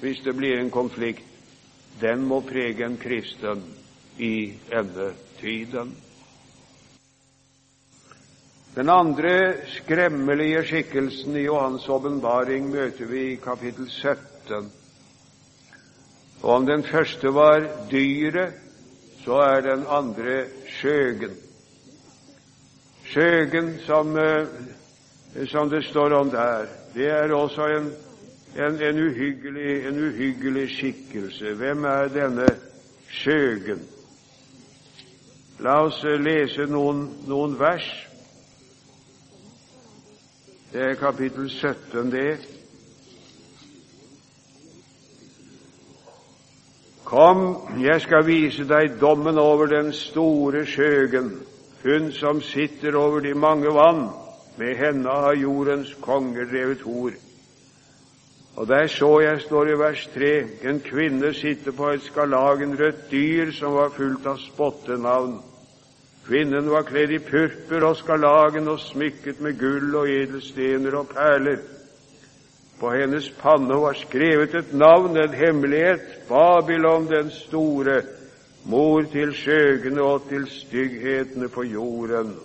hvis 0.00 0.20
det 0.24 0.34
blir 0.36 0.58
en 0.58 0.72
konflikt 0.74 1.22
den 2.00 2.24
må 2.26 2.40
prege 2.40 2.84
en 2.84 2.96
kristen 2.96 3.62
i 4.18 4.54
endetiden. 4.70 5.94
Den 8.74 8.90
andre 8.90 9.54
skremmelige 9.76 10.64
skikkelsen 10.66 11.36
i 11.38 11.44
Johans 11.46 11.86
åpenbaring 11.88 12.66
møter 12.72 13.06
vi 13.06 13.20
i 13.32 13.36
kapittel 13.42 13.86
17. 13.86 14.72
Og 16.42 16.50
om 16.56 16.66
den 16.66 16.82
første 16.82 17.30
var 17.34 17.62
dyret, 17.90 18.56
så 19.24 19.38
er 19.40 19.60
den 19.64 19.86
andre 19.88 20.40
skjøgen. 20.80 21.36
Skjøgen, 23.06 23.78
som, 23.86 24.16
eh, 24.18 25.46
som 25.46 25.70
det 25.70 25.84
står 25.84 26.12
om 26.18 26.30
der, 26.30 26.66
det 26.94 27.08
er 27.10 27.32
også 27.32 27.68
en 27.76 27.92
en, 28.56 28.80
en, 28.82 28.98
uhyggelig, 28.98 29.86
en 29.86 29.98
uhyggelig 29.98 30.68
skikkelse. 30.70 31.54
Hvem 31.54 31.84
er 31.84 32.08
denne 32.08 32.48
skjøgen? 33.10 33.82
La 35.58 35.80
oss 35.86 36.02
lese 36.02 36.66
noen, 36.70 37.06
noen 37.26 37.54
vers. 37.58 37.86
Det 40.72 40.82
er 40.82 40.98
kapittel 40.98 41.50
17, 41.50 42.10
det. 42.10 42.38
Kom, 47.04 47.44
jeg 47.78 48.00
skal 48.02 48.26
vise 48.26 48.64
deg 48.66 48.96
dommen 49.00 49.38
over 49.38 49.70
den 49.70 49.92
store 49.94 50.64
skjøgen, 50.66 51.30
hun 51.84 52.10
som 52.16 52.40
sitter 52.42 52.96
over 52.98 53.20
de 53.20 53.34
mange 53.34 53.70
vann, 53.74 54.08
med 54.58 54.74
henne 54.78 55.10
har 55.10 55.36
jordens 55.38 55.94
konger 56.02 56.48
drevet 56.50 56.82
hor. 56.82 57.14
Og 58.56 58.68
der 58.68 58.86
så 58.86 59.20
jeg, 59.20 59.40
står 59.40 59.66
i 59.66 59.78
vers 59.78 60.06
3, 60.14 60.46
en 60.70 60.80
kvinne 60.80 61.32
sitte 61.34 61.72
på 61.72 61.88
et 61.90 62.02
skarlagenrødt 62.02 63.10
dyr 63.10 63.50
som 63.52 63.74
var 63.74 63.90
fullt 63.96 64.26
av 64.30 64.38
spottenavn. 64.38 65.40
Kvinnen 66.24 66.70
var 66.70 66.86
kledd 66.88 67.10
i 67.12 67.18
purpur 67.18 67.84
og 67.90 67.96
skarlagen 67.98 68.70
og 68.70 68.78
smykket 68.80 69.42
med 69.44 69.58
gull 69.58 69.96
og 69.98 70.08
edelstener 70.08 70.94
og 71.00 71.10
perler. 71.10 71.58
På 72.80 72.94
hennes 72.94 73.26
panne 73.42 73.76
var 73.82 73.98
skrevet 73.98 74.54
et 74.54 74.72
navn, 74.72 75.18
en 75.18 75.34
hemmelighet, 75.34 76.06
Babylon 76.28 77.10
den 77.10 77.30
store, 77.30 78.00
mor 78.64 79.02
til 79.12 79.34
skjøgene 79.34 80.02
og 80.02 80.28
til 80.30 80.46
stygghetene 80.50 81.48
på 81.48 81.66
jorden. 81.74 82.36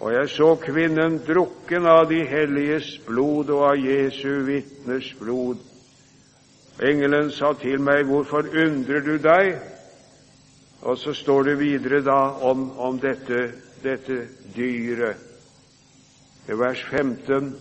Og 0.00 0.12
jeg 0.14 0.28
så 0.32 0.54
kvinnen 0.56 1.18
drukken 1.26 1.86
av 1.86 2.06
de 2.08 2.22
helliges 2.24 2.94
blod 3.04 3.50
og 3.52 3.66
av 3.68 3.82
Jesu 3.84 4.46
vitners 4.46 5.10
blod. 5.20 5.60
Engelen 6.80 7.28
sa 7.36 7.52
til 7.60 7.82
meg, 7.84 8.06
hvorfor 8.08 8.48
undrer 8.48 9.04
du 9.04 9.18
deg? 9.20 9.58
Og 10.88 10.96
så 10.96 11.12
står 11.12 11.50
det 11.50 11.58
videre 11.60 12.00
da 12.00 12.20
om, 12.48 12.70
om 12.80 12.96
dette, 13.00 13.50
dette 13.82 14.22
dyret. 14.56 15.26
I 16.48 16.56
vers 16.56 16.80
15 16.88 17.52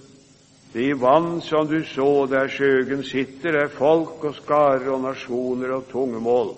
De 0.73 0.93
vann 0.93 1.41
som 1.41 1.67
du 1.67 1.81
så 1.83 2.27
der 2.29 2.47
skjøgen 2.47 3.03
sitter, 3.03 3.55
er 3.57 3.71
folk 3.73 4.23
og 4.23 4.35
skarer 4.37 4.91
og 4.93 5.01
nasjoner 5.01 5.73
og 5.75 5.87
tungemål. 5.91 6.53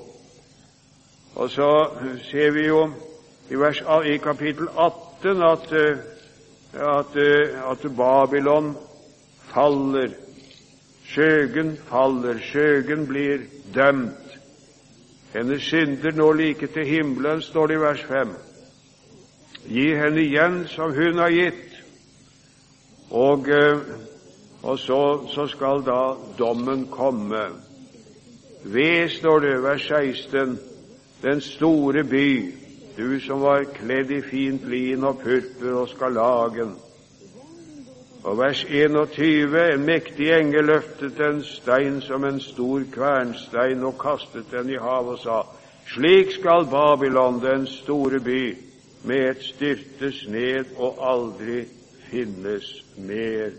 Og 1.36 1.50
så 1.50 1.70
ser 2.28 2.52
vi 2.52 2.66
jo 2.68 2.82
i, 3.50 3.56
vers, 3.56 3.80
i 4.06 4.18
kapittel 4.20 4.68
18 4.76 5.11
18 5.22 5.42
at, 5.42 5.72
eh, 5.72 5.98
at, 6.74 7.16
eh, 7.16 7.72
at 7.72 7.96
Babylon 7.96 8.78
faller. 9.54 10.10
Skjøgen 11.06 11.78
faller, 11.90 12.40
skjøgen 12.40 13.08
blir 13.08 13.40
dømt. 13.76 14.38
Hennes 15.34 15.62
synder 15.62 16.12
nå 16.12 16.32
like 16.32 16.68
til 16.68 16.86
himmelen, 16.86 17.42
står 17.42 17.68
det 17.68 17.76
i 17.76 17.82
vers 17.82 18.04
5. 18.08 18.36
Gi 19.68 19.88
henne 19.96 20.22
igjen 20.22 20.64
som 20.68 20.94
hun 20.96 21.18
har 21.18 21.30
gitt. 21.30 21.78
Og, 23.12 23.50
eh, 23.50 23.78
og 24.64 24.80
så, 24.80 25.28
så 25.28 25.48
skal 25.48 25.84
da 25.86 26.16
dommen 26.40 26.88
komme. 26.88 27.46
Ved, 28.64 29.10
står 29.10 29.40
det, 29.40 29.64
vers 29.64 29.88
16, 29.88 30.60
den 31.22 31.42
store 31.42 32.04
by, 32.04 32.61
du 32.96 33.20
som 33.20 33.42
var 33.42 33.64
kledd 33.64 34.12
i 34.12 34.22
fint 34.22 34.64
lin 34.68 35.04
og 35.04 35.22
purpur 35.24 35.84
og 35.84 35.90
skarlagen. 35.90 36.76
Og 38.24 38.38
vers 38.38 38.66
21, 38.70 39.56
en 39.74 39.86
mektig 39.86 40.30
engel 40.36 40.68
løftet 40.70 41.20
en 41.26 41.42
stein 41.44 42.02
som 42.06 42.24
en 42.24 42.40
stor 42.40 42.84
kvernstein 42.94 43.82
og 43.84 43.98
kastet 44.02 44.52
den 44.52 44.70
i 44.70 44.78
havet 44.78 45.16
og 45.16 45.24
sa, 45.24 45.40
slik 45.90 46.36
skal 46.36 46.68
Babylon, 46.70 47.42
den 47.42 47.66
store 47.68 48.20
by, 48.20 48.44
med 49.04 49.30
et 49.32 49.42
styrtes 49.42 50.28
ned 50.30 50.76
og 50.78 51.02
aldri 51.02 51.64
finnes 52.12 52.68
mer. 52.98 53.56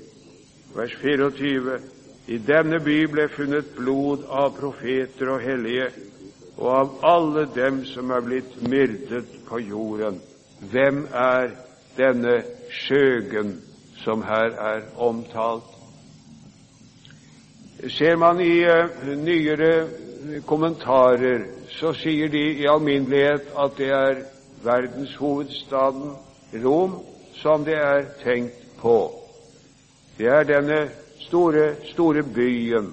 Vers 0.77 0.95
24, 1.03 1.81
i 2.31 2.39
denne 2.39 2.79
by 2.81 3.01
ble 3.11 3.27
funnet 3.35 3.75
blod 3.75 4.23
av 4.31 4.55
profeter 4.61 5.35
og 5.35 5.43
hellige, 5.43 5.91
og 6.57 6.69
av 6.69 6.91
alle 7.03 7.47
dem 7.55 7.85
som 7.89 8.11
er 8.11 8.25
blitt 8.25 8.57
myrdet 8.69 9.29
på 9.49 9.61
jorden. 9.63 10.21
Hvem 10.71 11.07
er 11.13 11.55
denne 11.97 12.43
skjøgen 12.71 13.57
som 14.03 14.23
her 14.23 14.53
er 14.61 14.83
omtalt? 14.97 15.69
Ser 17.89 18.17
man 18.17 18.41
i 18.41 18.63
uh, 18.63 19.09
nyere 19.19 19.73
kommentarer, 20.47 21.49
så 21.81 21.91
sier 21.99 22.31
de 22.31 22.45
i 22.63 22.69
alminnelighet 22.71 23.49
at 23.59 23.79
det 23.79 23.91
er 23.91 24.21
verdenshovedstaden 24.63 26.13
Rom 26.63 27.01
som 27.41 27.65
det 27.65 27.75
er 27.75 28.05
tenkt 28.23 28.61
på. 28.79 28.99
Det 30.19 30.29
er 30.29 30.45
denne 30.47 30.83
store, 31.25 31.73
store 31.91 32.23
byen 32.23 32.93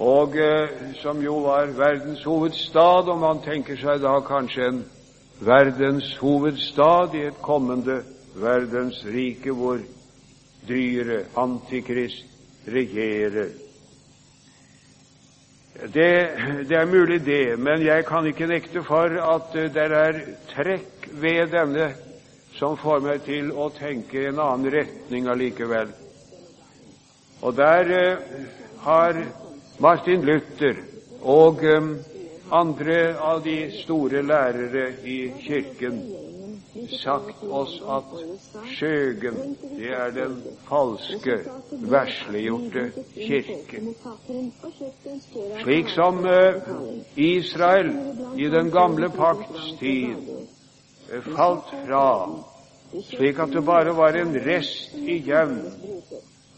og 0.00 0.36
eh, 0.36 0.68
som 1.02 1.20
jo 1.22 1.42
var 1.44 1.74
verdens 1.76 2.24
hovedstad, 2.24 3.08
og 3.12 3.18
man 3.20 3.42
tenker 3.44 3.76
seg 3.76 4.00
da 4.00 4.14
kanskje 4.24 4.68
en 4.70 4.84
verdens 5.44 6.14
hovedstad 6.20 7.16
i 7.18 7.26
et 7.28 7.40
kommende 7.44 8.00
verdensrike 8.40 9.52
hvor 9.52 9.82
dyret 10.68 11.36
Antikrist 11.36 12.24
regjerer. 12.68 13.50
Det, 15.80 16.12
det, 16.68 16.76
er 16.76 16.86
mulig, 16.88 17.20
det, 17.26 17.58
men 17.58 17.84
jeg 17.84 18.04
kan 18.08 18.26
ikke 18.26 18.48
nekte 18.48 18.82
for 18.84 19.12
at 19.34 19.52
uh, 19.56 19.68
det 19.72 19.84
er 19.96 20.18
trekk 20.50 21.06
ved 21.12 21.52
denne 21.52 21.90
som 22.56 22.76
får 22.76 23.04
meg 23.04 23.22
til 23.24 23.52
å 23.52 23.68
tenke 23.72 24.26
en 24.28 24.40
annen 24.42 24.72
retning 24.72 25.28
allikevel. 25.30 25.92
Og 27.40 27.56
der 27.56 27.92
eh, 27.96 28.18
har 28.84 29.22
Martin 29.80 30.24
Luther 30.28 30.76
og 31.22 31.62
um, 31.64 31.94
andre 32.52 32.98
av 33.16 33.38
de 33.44 33.56
store 33.80 34.20
lærere 34.22 34.90
i 35.08 35.20
Kirken 35.40 36.02
sagt 37.00 37.40
oss 37.44 37.78
at 37.88 38.12
skjøgen, 38.74 39.38
det 39.78 39.90
er 39.96 40.12
den 40.14 40.36
falske, 40.68 41.38
versliggjorte 41.90 42.84
kirke. 43.14 43.80
Slik 45.62 45.90
som 45.94 46.20
uh, 46.28 46.60
Israel 47.16 47.90
i 48.36 48.52
den 48.52 48.70
gamle 48.70 49.10
pakts 49.16 49.72
tid 49.80 50.30
uh, 51.08 51.32
falt 51.32 51.72
fra, 51.86 52.06
slik 53.10 53.40
at 53.40 53.56
det 53.56 53.64
bare 53.64 53.96
var 53.96 54.20
en 54.20 54.36
rest 54.44 54.94
igjen 55.00 55.56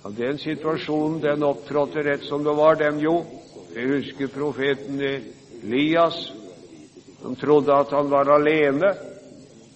og 0.03 0.17
Den 0.19 0.39
situasjonen 0.39 1.21
den 1.23 1.45
opptrådte 1.47 2.03
rett 2.03 2.25
som 2.27 2.43
det 2.45 2.57
var, 2.59 2.75
dem 2.75 2.99
jo. 2.99 3.23
Jeg 3.75 3.89
husker 3.89 4.33
profeten 4.35 4.99
Elias, 5.63 6.33
som 7.23 7.37
trodde 7.37 7.75
at 7.75 7.93
han 7.95 8.11
var 8.11 8.31
alene. 8.35 8.91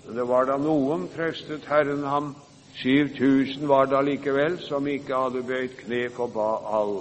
Men 0.06 0.18
det 0.18 0.26
var 0.28 0.48
da 0.50 0.56
noen, 0.58 1.06
trøstet 1.14 1.66
Herren 1.70 2.02
ham. 2.04 2.34
7000 2.82 3.68
var 3.68 3.86
det 3.86 3.96
allikevel 3.96 4.58
som 4.60 4.86
ikke 4.86 5.16
hadde 5.16 5.46
bøyd 5.46 5.78
kne 5.78 6.02
for 6.12 6.28
Baal. 6.28 6.98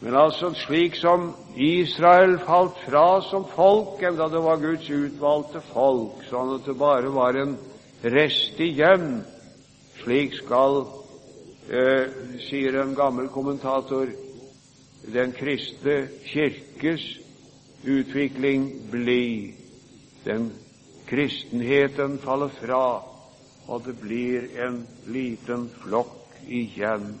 Men 0.00 0.16
altså 0.16 0.50
slik 0.66 0.96
som 0.98 1.30
Israel 1.56 2.38
falt 2.44 2.80
fra 2.88 3.20
som 3.30 3.46
folk, 3.54 4.02
enda 4.02 4.26
det 4.32 4.42
var 4.44 4.60
Guds 4.60 4.90
utvalgte 4.90 5.62
folk, 5.70 6.24
sånn 6.28 6.56
at 6.56 6.66
det 6.66 6.76
bare 6.80 7.12
var 7.14 7.38
en 7.40 7.54
rest 8.02 8.60
igjen, 8.60 9.22
slik 10.02 10.34
skal 10.42 10.82
eh, 11.70 12.06
sier 12.48 12.80
en 12.80 12.94
gammel 12.94 13.28
kommentator, 13.28 14.10
den 15.06 15.32
kristne 15.32 16.08
kirkes 16.24 17.04
utvikling 17.86 18.90
bli. 18.90 19.54
Den 20.24 20.50
kristenheten 21.06 22.18
faller 22.18 22.50
fra, 22.60 23.02
og 23.66 23.84
det 23.86 23.94
blir 24.00 24.48
en 24.66 24.82
liten 25.06 25.68
flokk 25.82 26.42
igjen. 26.46 27.14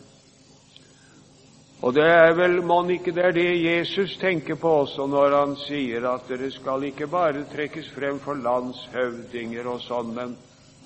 Og 1.84 1.92
det 1.94 2.06
er 2.08 2.32
vel 2.34 2.62
mon 2.64 2.88
ikke 2.90 3.12
det 3.12 3.24
er 3.24 3.34
det 3.36 3.50
Jesus 3.60 4.16
tenker 4.18 4.56
på 4.58 4.70
også 4.82 5.04
når 5.06 5.34
han 5.36 5.52
sier 5.60 6.06
at 6.08 6.24
dere 6.28 6.48
skal 6.50 6.86
ikke 6.88 7.06
bare 7.06 7.44
trekkes 7.52 7.90
frem 7.94 8.18
for 8.24 8.38
landshøvdinger 8.40 9.68
og 9.68 9.82
sånn, 9.84 10.14
men 10.16 10.32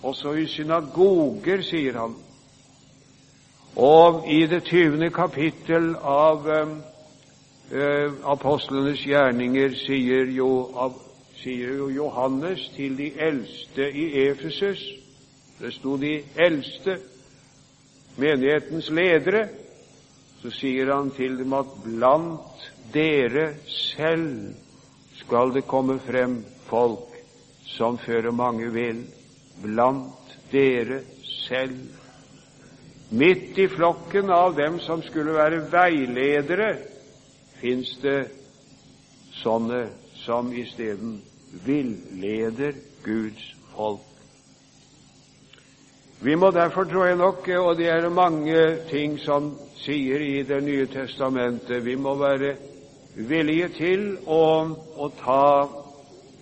også 0.03 0.35
i 0.41 0.49
synagoger, 0.51 1.63
sier 1.63 2.01
han. 2.01 2.17
Og 3.77 4.25
i 4.33 4.47
det 4.47 4.65
tyvende 4.67 5.11
kapittel 5.11 5.93
av 6.03 6.49
eh, 6.51 8.13
apostlenes 8.27 9.05
gjerninger 9.07 9.77
sier 9.85 10.33
jo, 10.35 10.51
av, 10.75 10.97
sier 11.39 11.77
jo, 11.79 11.91
Johannes 11.95 12.67
til 12.75 12.97
de 12.99 13.13
eldste 13.19 13.87
i 13.87 14.09
Efesus 14.27 14.83
Det 15.61 15.75
sto 15.75 15.99
de 16.01 16.23
eldste, 16.41 16.95
menighetens 18.17 18.87
ledere. 18.91 19.43
Så 20.41 20.49
sier 20.57 20.89
han 20.89 21.11
til 21.13 21.37
dem 21.37 21.53
at 21.53 21.75
blant 21.85 22.63
dere 22.95 23.59
selv 23.69 24.55
skal 25.21 25.53
det 25.53 25.67
komme 25.69 25.99
frem 26.01 26.39
folk 26.71 27.13
som 27.77 27.99
fører 28.01 28.33
mange 28.33 28.71
vill. 28.73 29.03
Blant 29.61 30.33
dere 30.49 31.03
selv. 31.45 32.00
Midt 33.11 33.59
i 33.59 33.69
flokken 33.69 34.31
av 34.31 34.55
dem 34.55 34.79
som 34.81 35.03
skulle 35.03 35.35
være 35.35 35.65
veiledere, 35.73 36.77
fins 37.59 37.97
det 38.03 38.21
sånne 39.41 39.89
som 40.23 40.53
isteden 40.55 41.19
villeder 41.67 42.77
Guds 43.03 43.43
folk. 43.75 44.07
Vi 46.23 46.37
må 46.37 46.51
derfor, 46.55 46.85
tror 46.85 47.07
jeg 47.07 47.17
nok, 47.17 47.49
og 47.49 47.77
det 47.79 47.89
er 47.89 48.09
mange 48.13 48.65
ting 48.91 49.19
som 49.25 49.55
sier 49.81 50.21
i 50.21 50.43
Det 50.43 50.63
nye 50.63 50.87
testamentet, 50.87 51.85
vi 51.85 51.95
må 51.97 52.15
være 52.15 52.55
villige 53.17 53.69
til 53.69 54.03
å, 54.27 54.45
å 54.97 55.09
ta 55.19 55.69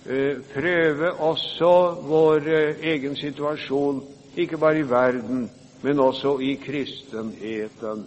eh, 0.04 0.42
prøve 0.52 1.12
også 1.12 1.72
vår 2.10 2.48
eh, 2.48 2.82
egen 2.92 3.16
situasjon, 3.16 4.02
ikke 4.36 4.58
bare 4.58 4.82
i 4.82 4.90
verden, 4.90 5.46
men 5.82 6.00
også 6.00 6.38
i 6.38 6.54
kristenheten. 6.54 8.06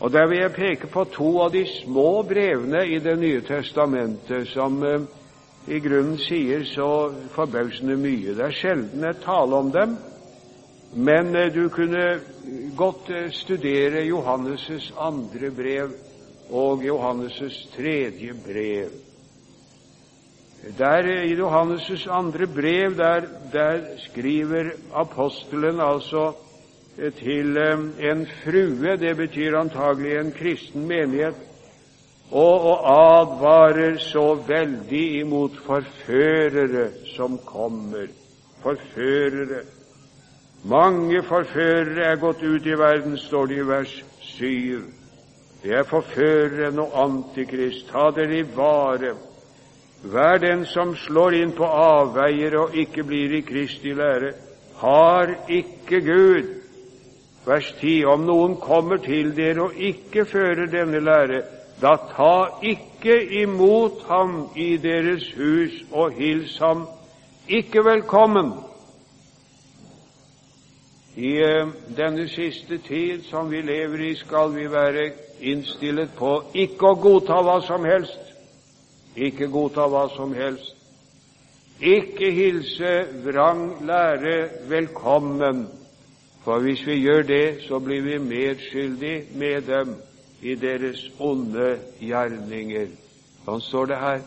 Og 0.00 0.12
Der 0.12 0.26
vil 0.26 0.38
jeg 0.38 0.52
peke 0.52 0.86
på 0.86 1.04
to 1.04 1.38
av 1.40 1.52
de 1.52 1.64
små 1.66 2.22
brevene 2.22 2.84
i 2.86 2.98
Det 2.98 3.18
nye 3.18 3.40
testamentet 3.40 4.48
som 4.48 4.82
eh, 4.84 5.00
i 5.66 5.80
grunnen 5.80 6.18
sier 6.18 6.64
så 6.64 7.12
forbausende 7.34 7.96
mye. 7.96 8.34
Det 8.36 8.44
er 8.44 8.54
sjelden 8.54 9.06
jeg 9.08 9.22
taler 9.24 9.56
om 9.56 9.72
dem, 9.72 9.96
men 10.92 11.34
eh, 11.36 11.54
du 11.54 11.68
kunne 11.68 12.20
godt 12.76 13.10
eh, 13.10 13.32
studere 13.32 14.04
Johannes' 14.04 14.92
andre 14.98 15.50
brev 15.50 15.96
og 16.50 16.84
Johannes' 16.84 17.64
tredje 17.76 18.36
brev. 18.46 19.05
Der, 20.78 21.06
I 21.06 21.34
Johannes' 21.34 22.08
andre 22.08 22.46
brev 22.46 22.96
der, 22.96 23.22
der 23.52 23.80
skriver 23.98 24.70
apostelen 24.94 25.80
altså 25.80 26.32
eh, 26.98 27.12
til 27.12 27.56
en 28.00 28.26
frue, 28.44 28.96
det 28.96 29.16
betyr 29.16 29.58
antagelig 29.58 30.16
en 30.16 30.32
kristen 30.32 30.88
menighet, 30.88 31.34
og, 32.30 32.60
og 32.60 32.78
advarer 33.20 33.98
så 33.98 34.34
veldig 34.34 35.20
imot 35.20 35.56
forførere 35.66 36.90
som 37.16 37.38
kommer. 37.38 38.06
Forførere. 38.62 39.62
Mange 40.64 41.22
forførere 41.22 42.04
er 42.04 42.16
gått 42.16 42.42
ut 42.42 42.66
i 42.66 42.78
verden, 42.78 43.18
står 43.18 43.46
det 43.46 43.56
i 43.56 43.68
vers 43.68 44.04
7. 44.20 44.82
Det 45.62 45.74
er 45.74 45.86
forføreren 45.86 46.78
og 46.78 46.96
Antikrist. 47.04 47.86
Ta 47.90 48.10
dere 48.16 48.40
i 48.40 48.44
vare. 48.56 49.14
Hver 50.10 50.38
den 50.38 50.64
som 50.66 50.94
slår 50.96 51.34
inn 51.34 51.52
på 51.56 51.66
avveier 51.66 52.54
og 52.60 52.76
ikke 52.78 53.02
blir 53.06 53.32
i 53.38 53.42
Kristi 53.46 53.94
lære, 53.96 54.32
har 54.78 55.32
ikke 55.48 56.00
Gud. 56.00 56.52
Vers 57.46 57.72
10. 57.80 58.04
Om 58.04 58.26
noen 58.26 58.56
kommer 58.60 59.00
til 59.02 59.32
dere 59.36 59.68
og 59.68 59.78
ikke 59.78 60.24
fører 60.30 60.66
denne 60.70 61.00
lære, 61.00 61.42
da 61.82 61.96
ta 62.12 62.60
ikke 62.62 63.18
imot 63.42 64.04
ham 64.08 64.48
i 64.56 64.76
deres 64.76 65.26
hus 65.36 65.82
og 65.92 66.14
hils 66.16 66.58
ham 66.58 66.86
ikke 67.48 67.84
velkommen. 67.84 68.52
I 71.16 71.32
eh, 71.40 71.68
denne 71.96 72.28
siste 72.28 72.78
tid 72.78 73.22
som 73.30 73.50
vi 73.50 73.60
lever 73.62 74.10
i, 74.10 74.14
skal 74.14 74.54
vi 74.54 74.70
være 74.70 75.10
innstilt 75.40 76.16
på 76.18 76.32
ikke 76.54 76.90
å 76.92 76.98
godta 77.00 77.40
hva 77.42 77.60
som 77.64 77.84
helst. 77.84 78.25
Ikke 79.16 79.48
godta 79.48 79.86
hva 79.88 80.06
som 80.16 80.34
helst. 80.36 80.74
Ikke 81.80 82.30
hilse 82.32 82.92
vrang 83.24 83.86
lære 83.86 84.68
velkommen, 84.68 85.66
for 86.44 86.60
hvis 86.64 86.86
vi 86.86 87.00
gjør 87.00 87.22
det, 87.22 87.64
så 87.68 87.78
blir 87.78 88.02
vi 88.02 88.18
medskyldig 88.18 89.16
med 89.34 89.62
dem 89.62 89.96
i 90.42 90.54
deres 90.54 91.00
onde 91.18 91.76
gjerninger. 92.00 92.88
Sånn 93.44 93.60
står 93.60 93.92
det 93.92 94.00
her. 94.00 94.24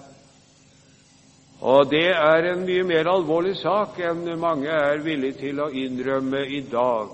Og 1.60 1.90
det 1.92 2.08
er 2.16 2.52
en 2.54 2.62
mye 2.64 2.86
mer 2.88 3.10
alvorlig 3.12 3.58
sak 3.60 3.98
enn 4.00 4.24
mange 4.40 4.72
er 4.72 5.02
villige 5.04 5.42
til 5.42 5.60
å 5.60 5.72
innrømme 5.76 6.46
i 6.48 6.62
dag. 6.72 7.10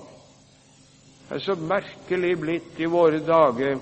Det 1.26 1.34
er 1.34 1.42
så 1.42 1.56
merkelig 1.58 2.36
blitt 2.38 2.78
i 2.78 2.86
våre 2.90 3.18
dager. 3.26 3.80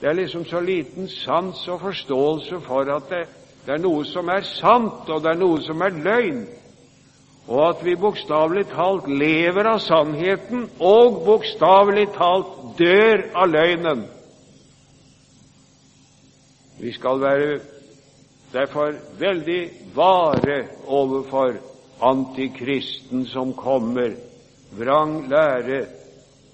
Det 0.00 0.08
er 0.08 0.14
liksom 0.14 0.44
så 0.46 0.60
liten 0.60 1.08
sans 1.08 1.68
og 1.68 1.80
forståelse 1.80 2.60
for 2.66 2.90
at 2.94 3.10
det, 3.10 3.24
det 3.66 3.74
er 3.74 3.82
noe 3.82 4.04
som 4.06 4.28
er 4.30 4.46
sant, 4.46 5.08
og 5.10 5.22
det 5.24 5.32
er 5.32 5.40
noe 5.40 5.58
som 5.66 5.82
er 5.82 5.96
løgn, 6.04 6.44
og 7.48 7.62
at 7.64 7.82
vi 7.84 7.96
bokstavelig 7.98 8.66
talt 8.70 9.08
lever 9.08 9.66
av 9.66 9.80
sannheten 9.82 10.68
og 10.84 11.22
bokstavelig 11.26 12.06
talt 12.14 12.54
dør 12.78 13.24
av 13.34 13.50
løgnen. 13.50 14.04
Vi 16.78 16.92
skal 16.94 17.18
være 17.20 17.58
derfor 18.52 18.94
veldig 19.18 19.62
vare 19.96 20.60
overfor 20.86 21.56
antikristen 22.00 23.26
som 23.26 23.52
kommer, 23.58 24.14
vrang 24.78 25.24
lære, 25.30 25.86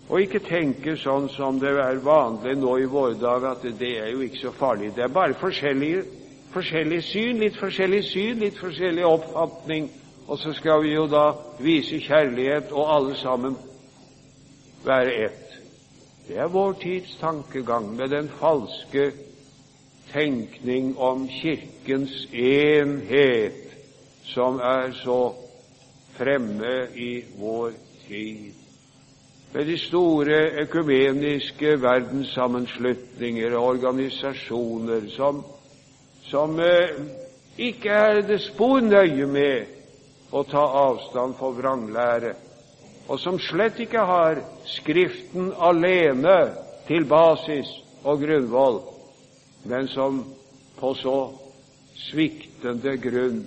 og 0.09 0.21
ikke 0.21 0.43
tenke 0.45 0.97
sånn 1.01 1.31
som 1.33 1.59
det 1.61 1.73
er 1.81 2.03
vanlig 2.05 2.59
nå 2.61 2.77
i 2.83 2.89
våre 2.91 3.17
dager, 3.17 3.55
at 3.55 3.79
det 3.79 3.93
er 4.03 4.11
jo 4.13 4.25
ikke 4.27 4.43
så 4.43 4.53
farlig. 4.59 4.93
Det 4.97 5.07
er 5.07 5.13
bare 5.13 5.37
forskjellige, 5.41 6.05
forskjellig 6.53 7.03
syn, 7.09 7.41
litt 7.41 7.57
forskjellig 7.57 8.03
syn, 8.11 8.43
litt 8.45 8.59
forskjellig 8.61 9.07
oppfatning, 9.09 9.89
og 10.29 10.41
så 10.41 10.53
skal 10.57 10.83
vi 10.85 10.95
jo 10.95 11.07
da 11.09 11.31
vise 11.61 12.01
kjærlighet 12.05 12.73
og 12.73 12.93
alle 12.97 13.17
sammen 13.21 13.57
være 14.85 15.15
ett. 15.27 15.41
Det 16.29 16.39
er 16.41 16.53
vår 16.53 16.77
tids 16.81 17.17
tankegang 17.21 17.91
med 17.97 18.13
den 18.13 18.31
falske 18.41 19.11
tenkning 20.13 20.95
om 21.01 21.27
Kirkens 21.29 22.15
enhet 22.33 23.61
som 24.25 24.61
er 24.61 24.93
så 25.05 25.35
fremme 26.17 26.77
i 26.97 27.25
vår 27.37 27.73
tid. 28.07 28.64
Med 29.55 29.67
de 29.67 29.77
store 29.79 30.39
økumeniske 30.65 31.77
verdenssammenslutninger 31.83 33.53
og 33.55 33.67
organisasjoner 33.77 35.07
som, 35.15 35.45
som 36.27 36.59
eh, 36.59 36.97
ikke 37.63 37.91
er 37.95 38.19
det 38.27 38.41
spor 38.43 38.83
nøye 38.83 39.29
med 39.31 40.35
å 40.35 40.43
ta 40.51 40.65
avstand 40.81 41.37
for 41.39 41.55
vranglære, 41.55 42.35
og 43.07 43.23
som 43.23 43.39
slett 43.39 43.79
ikke 43.85 44.03
har 44.03 44.43
Skriften 44.75 45.53
alene 45.55 46.35
til 46.89 47.07
basis 47.07 47.71
og 48.03 48.27
grunnvoll, 48.27 48.83
men 49.71 49.87
som 49.95 50.25
på 50.81 50.95
så 50.99 51.19
sviktende 52.09 52.99
grunn 52.99 53.43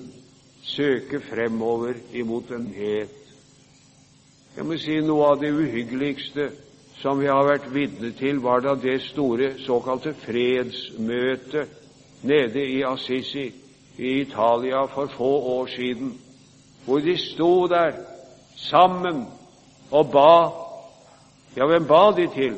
søker 0.63 1.19
fremover 1.27 1.99
imot 2.15 2.55
en 2.55 2.71
het. 2.79 3.26
Jeg 4.57 4.65
må 4.65 4.73
si 4.81 4.95
noe 5.05 5.25
av 5.35 5.35
det 5.37 5.51
uhyggeligste 5.53 6.47
som 6.97 7.19
vi 7.21 7.27
har 7.29 7.43
vært 7.45 7.67
vitne 7.69 8.09
til, 8.17 8.39
var 8.41 8.63
da 8.65 8.73
det 8.73 8.95
store 9.11 9.51
såkalte 9.61 10.15
fredsmøtet 10.23 11.75
nede 12.25 12.63
i 12.65 12.81
Assisi 12.81 13.51
i 13.97 14.15
Italia 14.23 14.81
for 14.89 15.13
få 15.13 15.29
år 15.53 15.69
siden, 15.75 16.15
hvor 16.85 17.05
de 17.05 17.13
sto 17.21 17.67
der 17.69 18.01
sammen 18.57 19.27
og 19.91 20.11
ba. 20.11 20.33
Ja, 21.53 21.69
hvem 21.69 21.85
ba 21.85 22.11
de 22.17 22.25
til? 22.33 22.57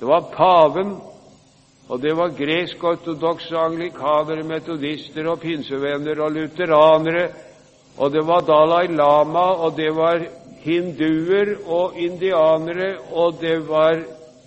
Det 0.00 0.08
var 0.08 0.32
paven 0.32 0.96
og 1.92 2.00
det 2.00 2.16
var 2.16 2.32
gresk-ortodokse 2.32 3.58
anglikanere, 3.58 4.48
metodister 4.48 5.28
og 5.28 5.42
pinsevenner 5.42 6.24
og 6.24 6.32
lutheranere, 6.32 7.26
og 7.98 8.12
det 8.12 8.22
var 8.26 8.46
Dalai 8.48 8.86
Lama, 8.86 9.50
og 9.60 9.76
det 9.76 9.90
var 9.96 10.24
hinduer 10.64 11.56
og 11.66 11.98
indianere, 11.98 12.96
og 13.12 13.40
det 13.40 13.58
var 13.68 14.02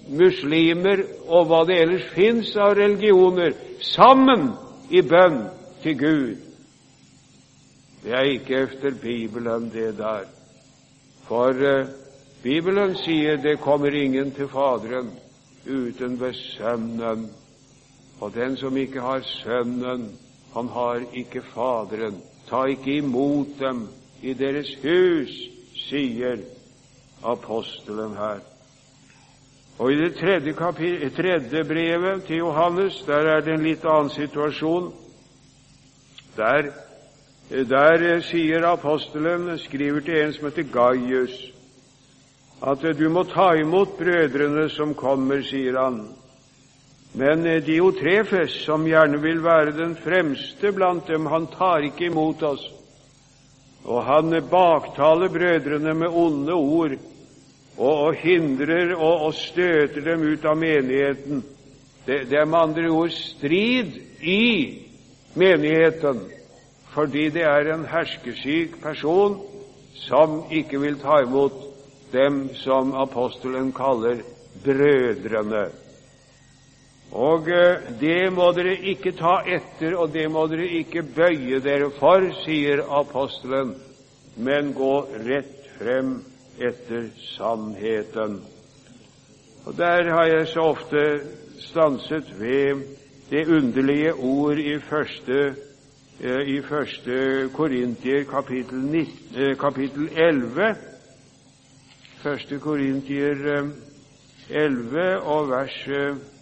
muslimer 0.07 1.01
og 1.27 1.47
hva 1.49 1.63
det 1.67 1.79
ellers 1.81 2.07
fins 2.13 2.55
av 2.57 2.75
religioner, 2.77 3.55
sammen 3.81 4.51
i 4.89 5.01
bønn 5.01 5.45
til 5.83 5.97
Gud. 5.99 6.35
Det 8.05 8.13
er 8.13 8.33
ikke 8.35 8.57
efter 8.67 8.91
Bibelen, 9.01 9.71
det 9.73 9.97
der. 9.97 10.27
For 11.25 11.49
uh, 11.49 11.87
Bibelen 12.43 12.93
sier 13.01 13.39
det 13.41 13.57
kommer 13.59 13.95
ingen 13.97 14.31
til 14.31 14.47
Faderen 14.47 15.09
uten 15.65 16.19
ved 16.21 16.33
Sønnen. 16.37 17.29
Og 18.21 18.33
den 18.35 18.57
som 18.57 18.77
ikke 18.77 19.01
har 19.01 19.25
Sønnen, 19.25 20.11
han 20.53 20.67
har 20.67 21.01
ikke 21.13 21.41
Faderen. 21.41 22.21
Ta 22.49 22.63
ikke 22.69 22.99
imot 23.01 23.57
dem 23.59 23.87
i 24.21 24.33
deres 24.33 24.69
hus, 24.83 25.33
sier 25.75 26.39
apostelen 27.23 28.15
her. 28.17 28.39
Og 29.77 29.91
I 29.91 29.95
det 29.95 30.15
tredje, 30.15 30.53
tredje, 31.09 31.63
brevet 31.63 32.23
til 32.23 32.37
Johannes 32.37 33.03
der 33.07 33.27
er 33.35 33.41
det 33.43 33.53
en 33.53 33.65
litt 33.65 33.83
annen 33.85 34.09
situasjon. 34.09 34.93
Der, 36.37 36.69
der 37.49 38.05
sier 38.23 38.67
apostelen, 38.71 39.57
skriver 39.59 39.99
til 39.99 40.21
en 40.21 40.33
som 40.33 40.47
heter 40.47 40.69
Gaius, 40.71 41.35
at 42.63 42.85
du 42.97 43.09
må 43.09 43.25
ta 43.27 43.51
imot 43.59 43.97
brødrene 43.99 44.69
som 44.69 44.93
kommer, 44.95 45.43
sier 45.43 45.79
han. 45.79 46.05
Men 47.15 47.43
Diotrefes, 47.63 48.51
som 48.65 48.87
gjerne 48.87 49.19
vil 49.23 49.43
være 49.43 49.75
den 49.75 49.95
fremste 49.95 50.71
blant 50.75 51.07
dem, 51.07 51.27
han 51.31 51.47
tar 51.51 51.83
ikke 51.87 52.09
imot 52.09 52.43
oss. 52.43 52.63
Og 53.85 54.03
han 54.03 54.33
baktaler 54.49 55.29
brødrene 55.29 55.93
med 55.93 56.07
onde 56.07 56.53
ord 56.53 56.95
og, 57.77 57.93
og 58.07 58.15
hindrer 58.15 58.95
og, 58.95 59.25
og, 59.27 59.33
støter 59.33 60.01
dem 60.01 60.23
ut 60.31 60.45
av 60.45 60.57
menigheten. 60.57 61.43
Det, 62.05 62.23
det 62.29 62.39
er 62.39 62.49
med 62.49 62.59
andre 62.59 62.89
ord 62.89 63.13
strid 63.13 63.97
i 64.21 64.45
menigheten, 65.35 66.21
fordi 66.93 67.29
det 67.29 67.43
er 67.43 67.73
en 67.73 67.85
herskesyk 67.89 68.79
person 68.81 69.39
som 69.95 70.43
ikke 70.51 70.79
vil 70.79 70.99
ta 71.01 71.21
imot 71.23 71.55
dem 72.13 72.47
som 72.61 72.93
apostelen 72.95 73.73
kaller 73.75 74.21
brødrene. 74.63 75.67
Og 77.11 77.49
eh, 77.51 77.91
det 77.99 78.33
må 78.33 78.49
dere 78.55 78.75
ikke 78.91 79.13
ta 79.17 79.39
etter, 79.45 79.95
og 79.95 80.13
det 80.13 80.25
må 80.31 80.47
dere 80.51 80.67
ikke 80.81 81.05
bøye 81.15 81.61
dere 81.63 81.91
for, 81.99 82.25
sier 82.43 82.83
apostelen, 82.89 83.75
men 84.35 84.73
gå 84.75 84.95
rett 85.27 85.69
frem 85.77 86.17
etter 86.59 87.09
sannheten. 87.35 88.39
Og 89.65 89.77
Der 89.77 90.11
har 90.13 90.25
jeg 90.27 90.47
så 90.47 90.61
ofte 90.75 91.05
stanset 91.59 92.27
ved 92.39 92.83
det 93.29 93.47
underlige 93.47 94.13
ord 94.13 94.57
i 94.57 94.79
første, 94.79 95.55
eh, 96.21 96.41
i 96.57 96.61
første 96.61 97.49
Korintier 97.53 98.23
kapittel, 98.23 98.79
19, 98.79 99.35
eh, 99.35 99.57
kapittel 99.57 100.09
11. 100.15 100.75
Første 102.23 102.59
Korintier 102.59 103.65
11 104.49 105.19
og 105.21 105.49
vers 105.49 105.87
Eh, 105.87 106.34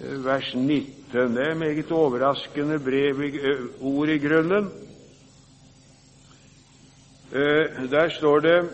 vers 0.00 0.54
19. 0.54 0.94
Det 1.12 1.46
er 1.46 1.54
meget 1.54 1.92
overraskende 1.92 2.78
brev, 2.78 3.20
eh, 3.20 3.60
ord 3.80 4.08
i 4.08 4.18
grunnen. 4.18 4.72
Eh, 7.32 7.90
der 7.90 8.08
står 8.08 8.38
det 8.38 8.68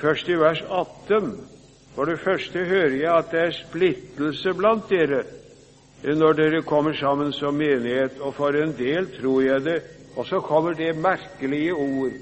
først 0.00 0.28
i 0.28 0.34
vers 0.34 0.60
18 0.60 1.48
For 1.94 2.04
det 2.04 2.20
første 2.20 2.58
hører 2.58 2.94
jeg 2.94 3.16
at 3.16 3.30
det 3.30 3.40
er 3.40 3.50
splittelse 3.50 4.54
blant 4.54 4.90
dere 4.90 5.24
når 6.02 6.32
dere 6.32 6.62
kommer 6.62 6.94
sammen 6.94 7.32
som 7.32 7.54
menighet, 7.54 8.20
og 8.20 8.34
for 8.34 8.54
en 8.54 8.74
del 8.78 9.08
tror 9.20 9.40
jeg 9.42 9.64
det. 9.64 9.82
Og 10.16 10.26
så 10.26 10.40
kommer 10.40 10.72
det 10.72 10.96
merkelige 10.96 11.74
ord 11.74 12.12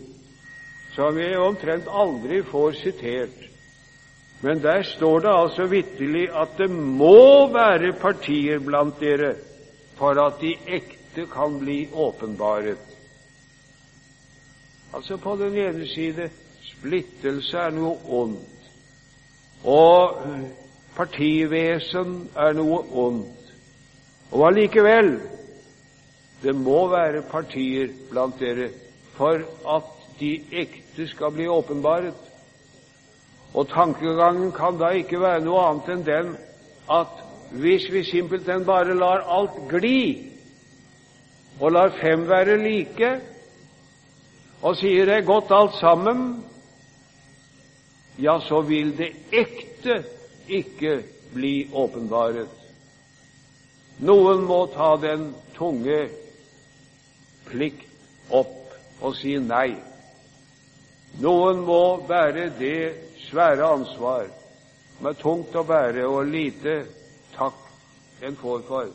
som 0.94 1.18
jeg 1.18 1.36
omtrent 1.38 1.88
aldri 1.92 2.40
får 2.42 2.72
sitert. 2.80 3.36
Men 4.40 4.60
der 4.62 4.82
står 4.82 5.20
det 5.24 5.32
altså 5.32 5.66
vitterlig 5.70 6.26
at 6.36 6.58
det 6.58 6.70
må 6.70 7.46
være 7.52 7.92
partier 8.00 8.60
blant 8.60 9.00
dere 9.00 9.34
for 9.96 10.18
at 10.26 10.40
de 10.40 10.52
ekte 10.66 11.24
kan 11.32 11.56
bli 11.58 11.86
åpenbaret. 11.92 12.82
Altså 14.94 15.16
på 15.16 15.36
den 15.36 15.56
ene 15.58 15.88
side 15.88 16.28
splittelse 16.64 17.58
er 17.58 17.72
noe 17.74 17.96
ondt, 18.20 18.68
og 19.64 20.20
partivesen 20.96 22.28
er 22.36 22.52
noe 22.56 22.82
ondt. 23.06 23.50
Og 24.32 24.46
allikevel 24.50 25.16
det 26.42 26.54
må 26.56 26.86
være 26.92 27.24
partier 27.30 27.88
blant 28.10 28.40
dere 28.40 28.68
for 29.16 29.40
at 29.76 29.92
de 30.20 30.32
ekte 30.52 31.08
skal 31.08 31.32
bli 31.32 31.48
åpenbaret. 31.48 32.25
Og 33.54 33.68
tankegangen 33.68 34.52
kan 34.52 34.78
da 34.80 34.90
ikke 34.96 35.20
være 35.20 35.44
noe 35.44 35.62
annet 35.68 35.92
enn 35.94 36.04
den 36.06 36.34
at 36.92 37.22
hvis 37.56 37.86
vi 37.92 38.02
simpelthen 38.04 38.64
bare 38.66 38.94
lar 38.98 39.22
alt 39.30 39.58
gli, 39.70 40.32
og 41.60 41.72
lar 41.72 41.94
fem 42.00 42.26
være 42.28 42.58
like, 42.60 43.10
og 44.62 44.76
sier 44.76 45.06
det 45.06 45.20
er 45.20 45.28
godt 45.28 45.52
alt 45.54 45.78
sammen, 45.80 46.26
ja, 48.18 48.38
så 48.40 48.60
vil 48.66 48.92
det 48.98 49.12
ekte 49.32 50.02
ikke 50.48 51.00
bli 51.34 51.68
åpenbaret. 51.72 52.50
Noen 54.04 54.44
må 54.44 54.66
ta 54.74 54.94
den 55.00 55.30
tunge 55.56 56.06
plikt 57.46 58.32
opp 58.34 58.74
og 59.00 59.14
si 59.16 59.36
nei. 59.40 59.76
Noen 61.22 61.62
må 61.64 61.82
bære 62.08 62.50
det 62.58 62.80
svære 63.30 63.64
ansvar 63.64 64.26
som 64.96 65.06
er 65.06 65.18
tungt 65.20 65.56
å 65.56 65.64
bære, 65.66 66.06
og 66.08 66.30
lite 66.30 66.76
takk 67.36 67.58
en 68.24 68.36
får 68.40 68.62
for. 68.68 68.92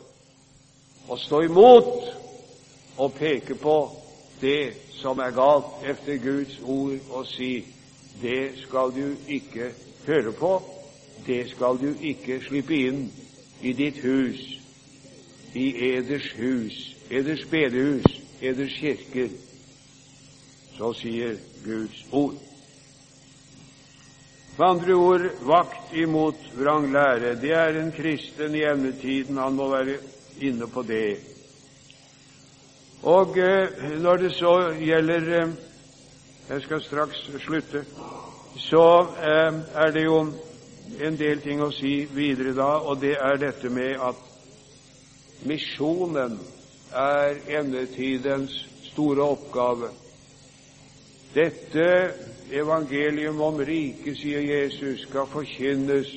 Å 1.08 1.18
stå 1.18 1.42
imot 1.46 1.92
og 2.98 3.14
peke 3.18 3.54
på 3.58 3.76
det 4.42 4.72
som 4.98 5.20
er 5.22 5.34
galt 5.34 5.84
efter 5.86 6.18
Guds 6.22 6.58
ord, 6.62 6.98
og 7.10 7.26
si 7.30 7.52
det 8.22 8.58
skal 8.64 8.92
du 8.94 9.14
ikke 9.28 9.72
høre 10.06 10.32
på, 10.38 10.52
det 11.26 11.44
skal 11.54 11.78
du 11.78 11.92
ikke 12.00 12.40
slippe 12.48 12.74
inn 12.74 13.04
i 13.62 13.72
ditt 13.78 14.02
hus, 14.02 14.42
i 15.54 15.68
eders 15.92 16.32
hus, 16.38 16.78
eders 17.10 17.44
bedehus, 17.50 18.06
eders 18.42 18.74
kirker. 18.80 19.30
Så 20.78 20.92
sier 20.98 21.36
Guds 21.64 22.06
ord. 22.10 22.51
Med 24.56 24.66
andre 24.68 24.94
ord 24.94 25.22
vakt 25.48 25.94
imot 25.96 26.40
vranglære. 26.54 27.34
Det 27.40 27.52
er 27.56 27.78
en 27.80 27.92
kristen 27.92 28.54
i 28.54 28.64
endetiden. 28.68 29.38
Han 29.40 29.56
må 29.56 29.68
være 29.72 29.96
inne 30.40 30.66
på 30.68 30.82
det. 30.82 31.16
Og 33.02 33.38
eh, 33.38 34.00
når 34.00 34.16
det 34.16 34.32
så 34.36 34.72
gjelder 34.78 35.42
eh, 35.42 35.54
Jeg 36.48 36.62
skal 36.62 36.82
straks 36.82 37.30
slutte. 37.38 37.84
Så 38.56 39.06
eh, 39.22 39.54
er 39.74 39.90
det 39.90 40.04
jo 40.04 40.18
en 41.00 41.16
del 41.16 41.40
ting 41.40 41.62
å 41.62 41.70
si 41.72 42.02
videre 42.12 42.52
da, 42.52 42.74
og 42.84 43.00
det 43.00 43.14
er 43.16 43.38
dette 43.40 43.70
med 43.72 43.96
at 43.96 44.18
misjonen 45.48 46.36
er 46.92 47.38
endetidens 47.58 48.52
store 48.90 49.24
oppgave. 49.32 49.88
Dette 51.32 51.88
evangelium 52.52 53.40
om 53.40 53.58
riket, 53.64 54.18
sier 54.20 54.42
Jesus, 54.44 55.06
skal 55.06 55.26
forkynnes 55.32 56.10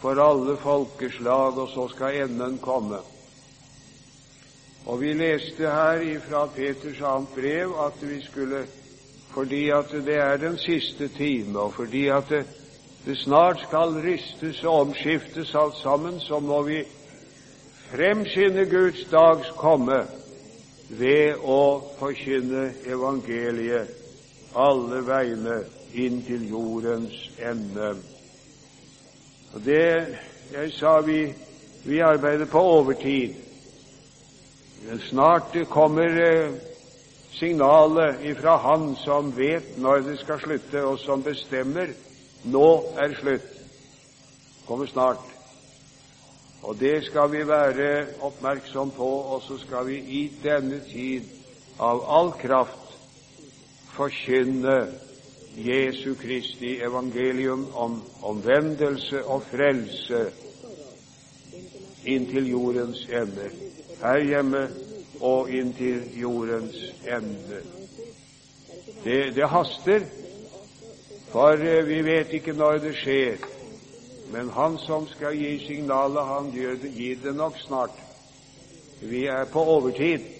for 0.00 0.20
alle 0.20 0.56
folkeslag, 0.60 1.58
og 1.58 1.68
så 1.72 1.88
skal 1.94 2.22
enden 2.24 2.58
komme. 2.62 3.00
Og 4.86 5.00
Vi 5.00 5.12
leste 5.12 5.64
her 5.64 6.20
fra 6.28 6.46
Peters 6.46 7.00
annet 7.00 7.32
brev 7.34 7.72
at 7.86 8.02
vi 8.02 8.20
skulle, 8.22 8.66
fordi 9.32 9.68
at 9.70 9.90
det 9.90 10.16
er 10.16 10.36
den 10.36 10.58
siste 10.58 11.08
time, 11.08 11.58
og 11.58 11.72
fordi 11.74 12.08
at 12.08 12.28
det, 12.28 12.44
det 13.06 13.18
snart 13.18 13.64
skal 13.64 13.96
ristes 14.04 14.64
og 14.64 14.80
omskiftes 14.80 15.54
alt 15.54 15.80
sammen, 15.82 16.20
så 16.20 16.38
må 16.38 16.62
vi 16.62 16.82
fremskynde 17.90 18.66
Guds 18.66 19.04
dags 19.10 19.48
komme 19.56 20.04
ved 20.88 21.40
å 21.40 21.80
forkynne 21.98 22.72
evangeliet 22.86 24.03
alle 24.54 25.00
veiene 25.06 25.62
inn 25.94 26.20
til 26.26 26.48
jordens 26.50 27.14
ende. 27.38 27.94
Og 29.54 29.64
det 29.64 29.86
jeg 30.52 30.72
sa 30.78 30.98
vi, 31.00 31.32
vi 31.84 32.00
arbeider 32.04 32.46
på 32.50 32.60
overtid. 32.60 33.34
Snart 35.08 35.56
kommer 35.70 36.18
eh, 36.20 36.56
signalet 37.38 38.20
ifra 38.28 38.56
Han 38.60 38.96
som 39.00 39.32
vet 39.36 39.78
når 39.80 40.04
det 40.08 40.18
skal 40.20 40.40
slutte, 40.42 40.82
og 40.84 40.98
som 40.98 41.22
bestemmer 41.24 41.94
nå 42.44 42.68
er 43.00 43.14
slutt. 43.20 43.48
Kommer 44.68 44.86
snart. 44.86 45.24
Og 46.64 46.76
det 46.80 47.04
skal 47.08 47.32
vi 47.32 47.42
være 47.48 48.06
oppmerksom 48.24 48.92
på, 48.96 49.08
og 49.34 49.42
så 49.42 49.58
skal 49.66 49.86
vi 49.86 49.96
i 49.96 50.22
denne 50.42 50.80
tid 50.88 51.28
av 51.80 52.04
all 52.08 52.32
kraft 52.40 52.83
forkynne 53.96 54.78
Jesu 55.56 56.14
Kristi 56.14 56.80
evangelium 56.82 57.66
om 57.74 58.02
omvendelse 58.22 59.24
og 59.24 59.42
frelse 59.50 60.26
inntil 62.04 62.50
jordens 62.50 63.06
ende, 63.08 63.50
her 64.02 64.18
hjemme 64.18 64.68
og 65.20 65.50
inntil 65.50 66.02
jordens 66.20 66.76
ende. 67.06 67.62
Det, 69.04 69.34
det 69.36 69.48
haster, 69.48 70.00
for 71.32 71.50
eh, 71.50 71.86
vi 71.88 72.02
vet 72.04 72.32
ikke 72.32 72.52
når 72.52 72.78
det 72.78 72.94
skjer. 72.96 73.36
Men 74.32 74.48
Han 74.50 74.78
som 74.78 75.06
skal 75.08 75.36
gi 75.36 75.58
signalet, 75.66 76.26
han 76.26 76.50
gir 76.96 77.16
det 77.22 77.34
nok 77.36 77.58
snart. 77.58 77.98
Vi 79.02 79.26
er 79.26 79.44
på 79.44 79.60
overtid. 79.60 80.33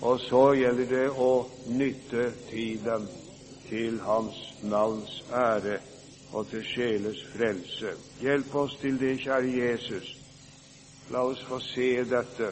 Og 0.00 0.20
så 0.20 0.42
gjelder 0.58 0.88
det 0.90 1.06
å 1.10 1.30
nytte 1.66 2.30
tiden 2.50 3.08
til 3.68 4.00
Hans 4.04 4.38
navns 4.62 5.12
ære 5.30 5.78
og 6.34 6.48
til 6.50 6.64
sjeles 6.74 7.20
frelse. 7.34 7.94
Hjelp 8.20 8.54
oss 8.54 8.76
til 8.82 8.98
det, 9.00 9.16
kjære 9.22 9.52
Jesus. 9.54 10.08
La 11.10 11.22
oss 11.28 11.42
få 11.48 11.60
se 11.62 11.88
dette 12.10 12.50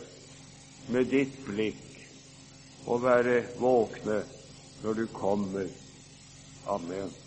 med 0.93 1.11
ditt 1.11 1.41
blikk 1.47 1.99
og 2.87 3.03
være 3.03 3.43
våkne 3.59 4.23
når 4.83 5.03
du 5.03 5.07
kommer. 5.15 5.69
Amen. 6.67 7.22